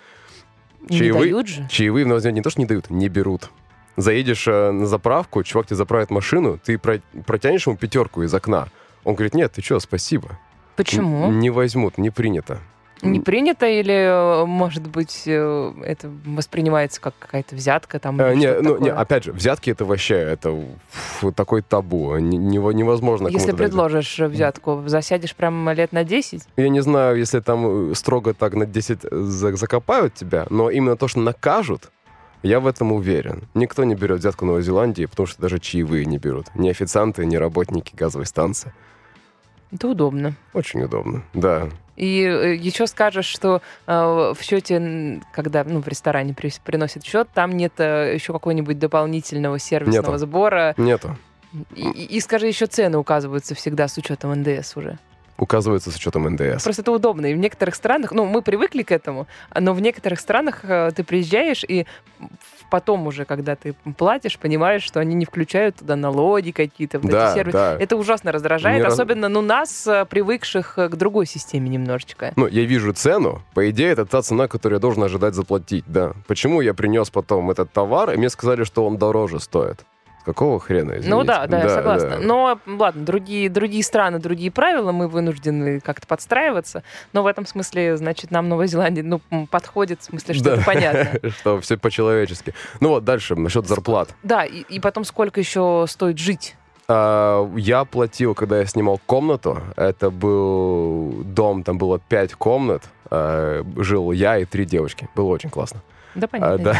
[0.88, 1.66] Не чаевые- дают же.
[1.68, 3.50] Чаевые в Новой Зеландии не то, что не дают, не берут.
[3.96, 8.68] Заедешь э, на заправку, чувак тебе заправит машину, ты про- протянешь ему пятерку из окна.
[9.04, 10.38] Он говорит, нет, ты что, спасибо.
[10.76, 11.26] Почему?
[11.26, 12.58] Н- Не возьмут, не принято.
[13.04, 13.92] Не принято или,
[14.42, 18.20] э, может быть, э, это воспринимается как какая-то взятка там?
[18.20, 19.00] Э, не, ну, не, такое?
[19.00, 20.58] опять же, взятки это вообще это
[20.90, 22.16] фу, такой табу.
[22.16, 23.70] Не- нево- невозможно Если кому-то дать.
[23.70, 26.42] предложишь взятку, засядешь прям лет на 10?
[26.56, 30.96] Я не знаю, если там э, строго так на 10 за- закопают тебя, но именно
[30.96, 31.90] то, что накажут,
[32.42, 33.44] я в этом уверен.
[33.54, 36.46] Никто не берет взятку Новой Зеландии, потому что даже чаевые не берут.
[36.54, 38.72] Ни официанты, ни работники газовой станции.
[39.72, 40.34] Это удобно.
[40.52, 41.68] Очень удобно, да.
[41.96, 43.92] И э, еще скажешь, что э,
[44.36, 49.58] в счете, когда ну, в ресторане при- приносят счет, там нет э, еще какого-нибудь дополнительного
[49.58, 50.18] сервисного Нету.
[50.18, 50.74] сбора.
[50.76, 51.16] Нету.
[51.76, 54.98] И- и скажи, еще цены указываются всегда с учетом НДС уже.
[55.36, 56.62] Указывается с учетом НДС.
[56.62, 57.26] Просто это удобно.
[57.26, 59.26] И в некоторых странах, ну, мы привыкли к этому,
[59.58, 61.86] но в некоторых странах э, ты приезжаешь, и
[62.70, 67.30] потом уже, когда ты платишь, понимаешь, что они не включают туда налоги какие-то, вот Да,
[67.30, 67.52] эти сервисы.
[67.58, 67.76] да.
[67.78, 72.32] Это ужасно раздражает, Не раз- особенно, ну, нас, э, привыкших э, к другой системе немножечко.
[72.36, 73.42] Ну, я вижу цену.
[73.54, 76.12] По идее, это та цена, которую я должен ожидать заплатить, да.
[76.28, 79.84] Почему я принес потом этот товар, и мне сказали, что он дороже стоит?
[80.24, 81.10] Какого хрена, извините?
[81.10, 82.08] Ну да, да, я согласна.
[82.10, 82.18] да.
[82.18, 86.82] Но ладно, другие, другие страны, другие правила, мы вынуждены как-то подстраиваться.
[87.12, 89.20] Но в этом смысле, значит, нам Новая Зеландия ну,
[89.50, 90.54] подходит, в смысле, что Да.
[90.54, 91.30] это понятно.
[91.30, 92.54] Что все по-человечески.
[92.80, 94.14] Ну вот, дальше, насчет зарплат.
[94.22, 96.56] Да, и, и потом сколько еще стоит жить?
[96.88, 99.60] А, Я платил, когда я снимал комнату.
[99.76, 102.82] Это был дом, там было пять комнат.
[103.10, 105.08] А, Жил я и три девочки.
[105.14, 105.80] Было очень классно.
[106.14, 106.58] Да, А, понятно.
[106.58, 106.78] да.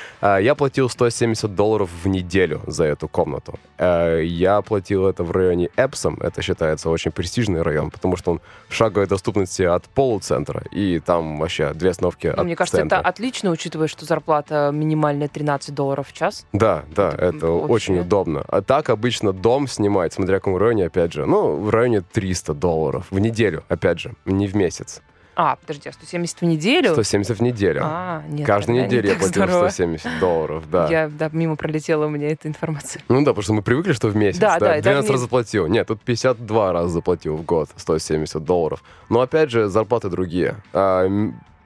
[0.20, 3.58] А, Я платил 170 долларов в неделю за эту комнату.
[3.78, 6.18] А, Я платил это в районе Эпсом.
[6.20, 10.62] Это считается очень престижный район, потому что он в шаговой доступности от полуцентра.
[10.70, 12.98] И там вообще две остановки Ну, от мне кажется, центра.
[12.98, 16.46] это отлично, учитывая, что зарплата минимальная 13 долларов в час.
[16.52, 18.44] Да, да, Это это, вообще- очень удобно.
[18.48, 22.54] А так обычно дом снимать, смотря в каком районе, опять же, ну, в районе 300
[22.54, 25.02] долларов в неделю, опять же, не в месяц.
[25.36, 26.92] А, подожди, а 170 в неделю?
[26.92, 27.82] 170 в неделю.
[27.84, 28.46] А, нет.
[28.46, 29.68] Каждую тогда не неделю я платил здорово.
[29.68, 30.88] 170 долларов, да.
[30.88, 33.02] Я, да, мимо пролетела у меня эта информация.
[33.08, 34.38] Ну да, потому что мы привыкли, что в месяц.
[34.38, 35.66] Да, да, и 12 даже раз заплатил.
[35.66, 38.82] Нет, тут 52 раза заплатил в год, 170 долларов.
[39.10, 40.56] Но опять же, зарплаты другие.
[40.72, 41.06] А,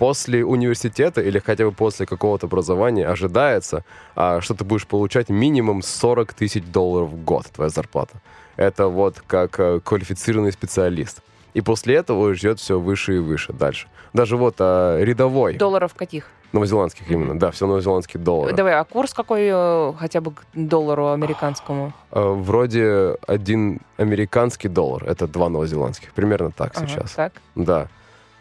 [0.01, 3.85] После университета или хотя бы после какого-то образования ожидается,
[4.17, 8.23] а, что ты будешь получать минимум 40 тысяч долларов в год, твоя зарплата.
[8.57, 11.21] Это вот как э, квалифицированный специалист.
[11.55, 13.89] И после этого ждет все выше и выше дальше.
[14.13, 16.27] Даже вот а, рядовой, Долларов каких?
[16.53, 18.55] новозеландских именно, да, все новозеландские доллары.
[18.55, 21.93] Давай, а курс какой э, хотя бы к доллару американскому?
[22.11, 27.13] Э, Вроде один американский доллар, это два новозеландских, примерно так Ага, сейчас.
[27.13, 27.33] Так.
[27.55, 27.89] Да.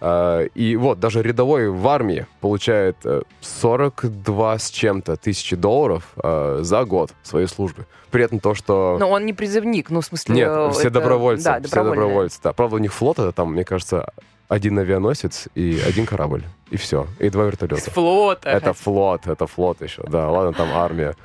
[0.02, 6.60] А, И вот даже рядовой в армии получает э, 42 с чем-то тысячи долларов э,
[6.62, 7.86] за год своей службы.
[8.12, 8.97] При этом то, что...
[9.00, 10.36] Но он не призывник, ну, в смысле...
[10.36, 11.43] Нет, э, все это- добровольцы.
[11.43, 12.54] Да, все добровольцы, да.
[12.54, 14.08] Правда, у них флот это там, мне кажется,
[14.47, 16.43] один авианосец и один корабль.
[16.72, 17.08] И все.
[17.20, 17.91] И два вертолета.
[17.91, 18.50] флота.
[18.50, 20.04] Это флот, это флот еще.
[20.08, 21.16] Да, ладно, там армия.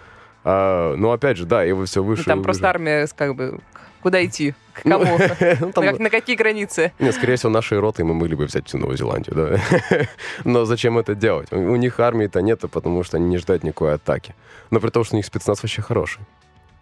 [0.42, 2.24] А, ну, опять же, да, его все Ну, выше.
[2.24, 2.70] Там просто выше.
[2.70, 3.60] армия, как бы,
[4.04, 4.54] куда идти?
[4.74, 5.04] К кому?
[5.60, 6.92] Ну, там- На На какие границы?
[6.98, 10.06] Нет, скорее всего, нашей ротой мы могли бы взять всю Новую Зеландию, да.
[10.44, 11.52] Но зачем это делать?
[11.52, 14.34] У у них армии-то нет, потому что они не ждут никакой атаки.
[14.70, 16.20] Но при том, что у них спецназ вообще хороший.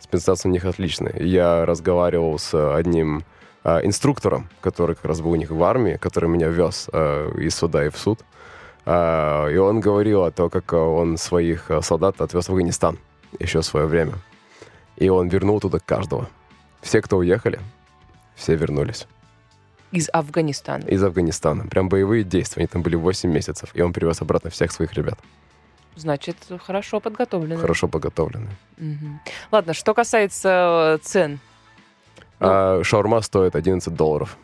[0.00, 1.12] Спецназ у них отличный.
[1.24, 3.22] Я разговаривал с одним
[3.64, 7.54] а, инструктором, который как раз был у них в армии, который меня вез а, из
[7.54, 8.20] суда и в суд.
[8.84, 12.98] А, и он говорил о том, как а, он своих а, солдат отвез в Афганистан
[13.38, 14.14] еще в свое время.
[14.96, 16.28] И он вернул туда каждого.
[16.82, 17.60] Все, кто уехали,
[18.34, 19.06] все вернулись
[19.92, 20.84] Из Афганистана.
[20.84, 21.66] из Афганистана.
[21.66, 22.62] Прям боевые действия.
[22.62, 23.70] Они там были 8 месяцев.
[23.74, 25.18] И он привез обратно всех своих ребят.
[25.94, 27.60] Значит, хорошо подготовлены.
[27.60, 28.56] Хорошо подготовленные.
[28.78, 29.20] Мгм.
[29.50, 31.38] Ладно, что касается э, цен.
[32.40, 32.46] Ну.
[32.50, 34.36] А шаурма стоит 11 долларов.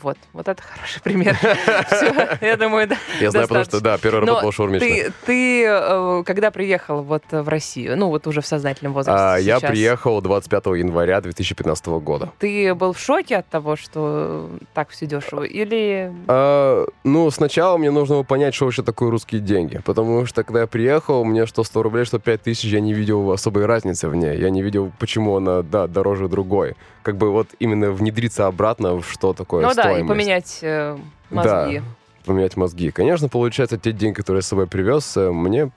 [0.00, 1.36] Вот, вот это хороший пример.
[1.90, 2.96] Все, я думаю, да.
[3.20, 5.12] Я знаю, потому что, да, первый Но работал в шаурмичной.
[5.26, 9.60] Ты, э, когда приехал вот в Россию, ну вот уже в сознательном возрасте А, я
[9.60, 12.32] приехал 25 января 2015 года.
[12.38, 15.42] Ты был в шоке от того, что так все дешево?
[15.42, 16.12] Или...
[16.28, 19.80] А, ну, сначала мне нужно было понять, что вообще такое русские деньги.
[19.84, 23.30] Потому что, когда я приехал, мне что 100 рублей, что 5 тысяч, я не видел
[23.32, 24.38] особой разницы в ней.
[24.38, 26.74] Я не видел, почему она, да, дороже другой.
[27.02, 30.96] Как бы вот именно внедриться обратно в что такое ну да, и поменять э,
[31.30, 31.78] мозги.
[31.78, 31.84] Да,
[32.24, 32.90] поменять мозги.
[32.90, 35.70] Конечно, получается, те деньги, которые я с собой привез, э, мне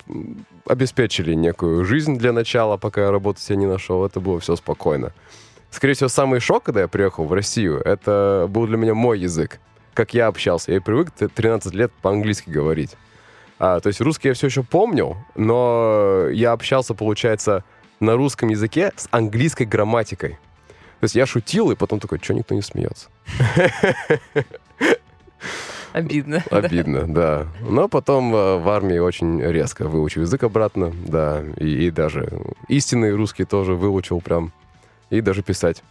[0.67, 4.05] обеспечили некую жизнь для начала, пока я работу себе не нашел.
[4.05, 5.11] Это было все спокойно.
[5.71, 9.59] Скорее всего, самый шок, когда я приехал в Россию, это был для меня мой язык.
[9.93, 10.71] Как я общался.
[10.71, 12.95] Я привык т- 13 лет по-английски говорить.
[13.59, 17.63] А, то есть русский я все еще помнил, но я общался, получается,
[17.99, 20.37] на русском языке с английской грамматикой.
[20.99, 23.09] То есть я шутил, и потом такой, что никто не смеется?
[25.93, 26.43] Обидно.
[26.51, 27.47] Обидно, да.
[27.61, 32.27] Но потом э, в армии очень резко выучил язык обратно, да, и, и даже
[32.67, 34.51] истинный русский тоже выучил прям,
[35.09, 35.83] и даже писать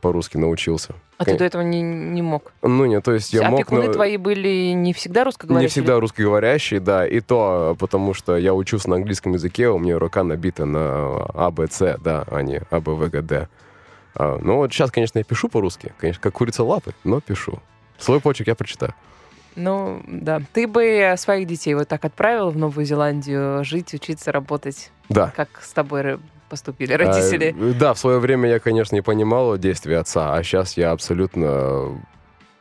[0.00, 0.94] по-русски научился.
[1.18, 2.52] А ты до этого не, не мог?
[2.62, 3.70] Ну, нет, то есть я а мог...
[3.70, 5.66] но- твои были не всегда русскоговорящие?
[5.66, 9.98] Не всегда русскоговорящий, да, и то, потому что я учусь на английском языке, у меня
[9.98, 13.48] рука набита на А, Б, С, да, а не А, Б, В, Г, Д.
[14.14, 17.60] А, ну вот сейчас, конечно, я пишу по-русски, конечно, как курица лапы, но пишу.
[17.98, 18.94] Свой почерк я прочитаю.
[19.56, 20.40] Ну, да.
[20.52, 25.32] Ты бы своих детей вот так отправил в Новую Зеландию жить, учиться, работать, Да.
[25.36, 27.54] как с тобой поступили родители?
[27.58, 32.00] А, да, в свое время я, конечно, не понимал действия отца, а сейчас я абсолютно,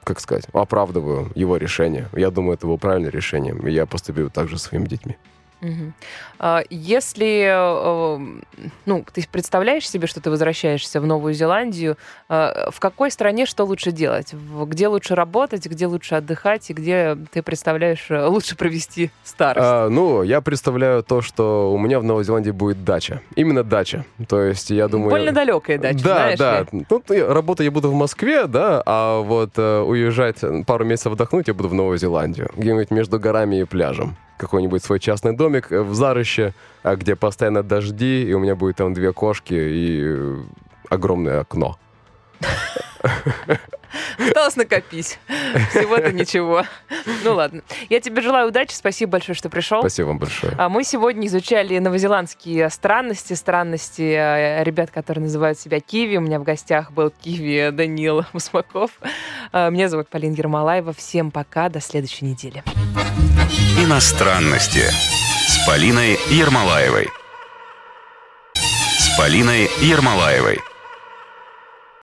[0.04, 2.10] как сказать, оправдываю его решение.
[2.14, 5.16] Я думаю, это было правильным решением, и я поступил так же со своими детьми.
[6.40, 8.42] А, Если, э,
[8.86, 11.98] ну, ты представляешь себе, что ты возвращаешься в Новую Зеландию,
[12.30, 14.34] э, в какой стране что лучше делать?
[14.34, 19.68] Где лучше работать, где лучше отдыхать, и где ты представляешь э, лучше провести старость?
[19.70, 23.22] А, ну, я представляю то, что у меня в Новой Зеландии будет дача.
[23.36, 24.06] Именно дача.
[24.28, 25.10] То есть, я думаю...
[25.10, 26.60] Больно далекая дача, Да, знаешь да.
[26.72, 26.86] ли?
[26.90, 31.54] Ну, работать я буду в Москве, да, а вот э, уезжать пару месяцев отдохнуть я
[31.54, 32.50] буду в Новую Зеландию.
[32.56, 34.16] Где-нибудь между горами и пляжем.
[34.38, 38.78] Какой-нибудь свой частный домик э, в Зарыще, а, где постоянно дожди, и у меня будет
[38.78, 40.38] там две кошки и э,
[40.90, 41.78] огромное окно.
[44.20, 45.18] Осталось накопить.
[45.72, 46.64] Всего-то ничего.
[47.24, 47.64] Ну ладно.
[47.90, 48.74] Я тебе желаю удачи.
[48.74, 49.80] Спасибо большое, что пришел.
[49.80, 50.54] Спасибо вам большое.
[50.58, 56.18] А Мы сегодня изучали новозеландские странности, странности э, ребят, которые называют себя Киви.
[56.18, 58.92] У меня в гостях был Киви Данил Усмаков.
[59.52, 60.94] А, Меня зовут Полина Ермолаева.
[60.94, 62.64] Всем пока, до следующей недели.
[63.84, 64.84] Иностранности
[65.50, 67.10] с Полиной Ермолаевой.
[68.54, 70.62] С Полиной Ермолаевой.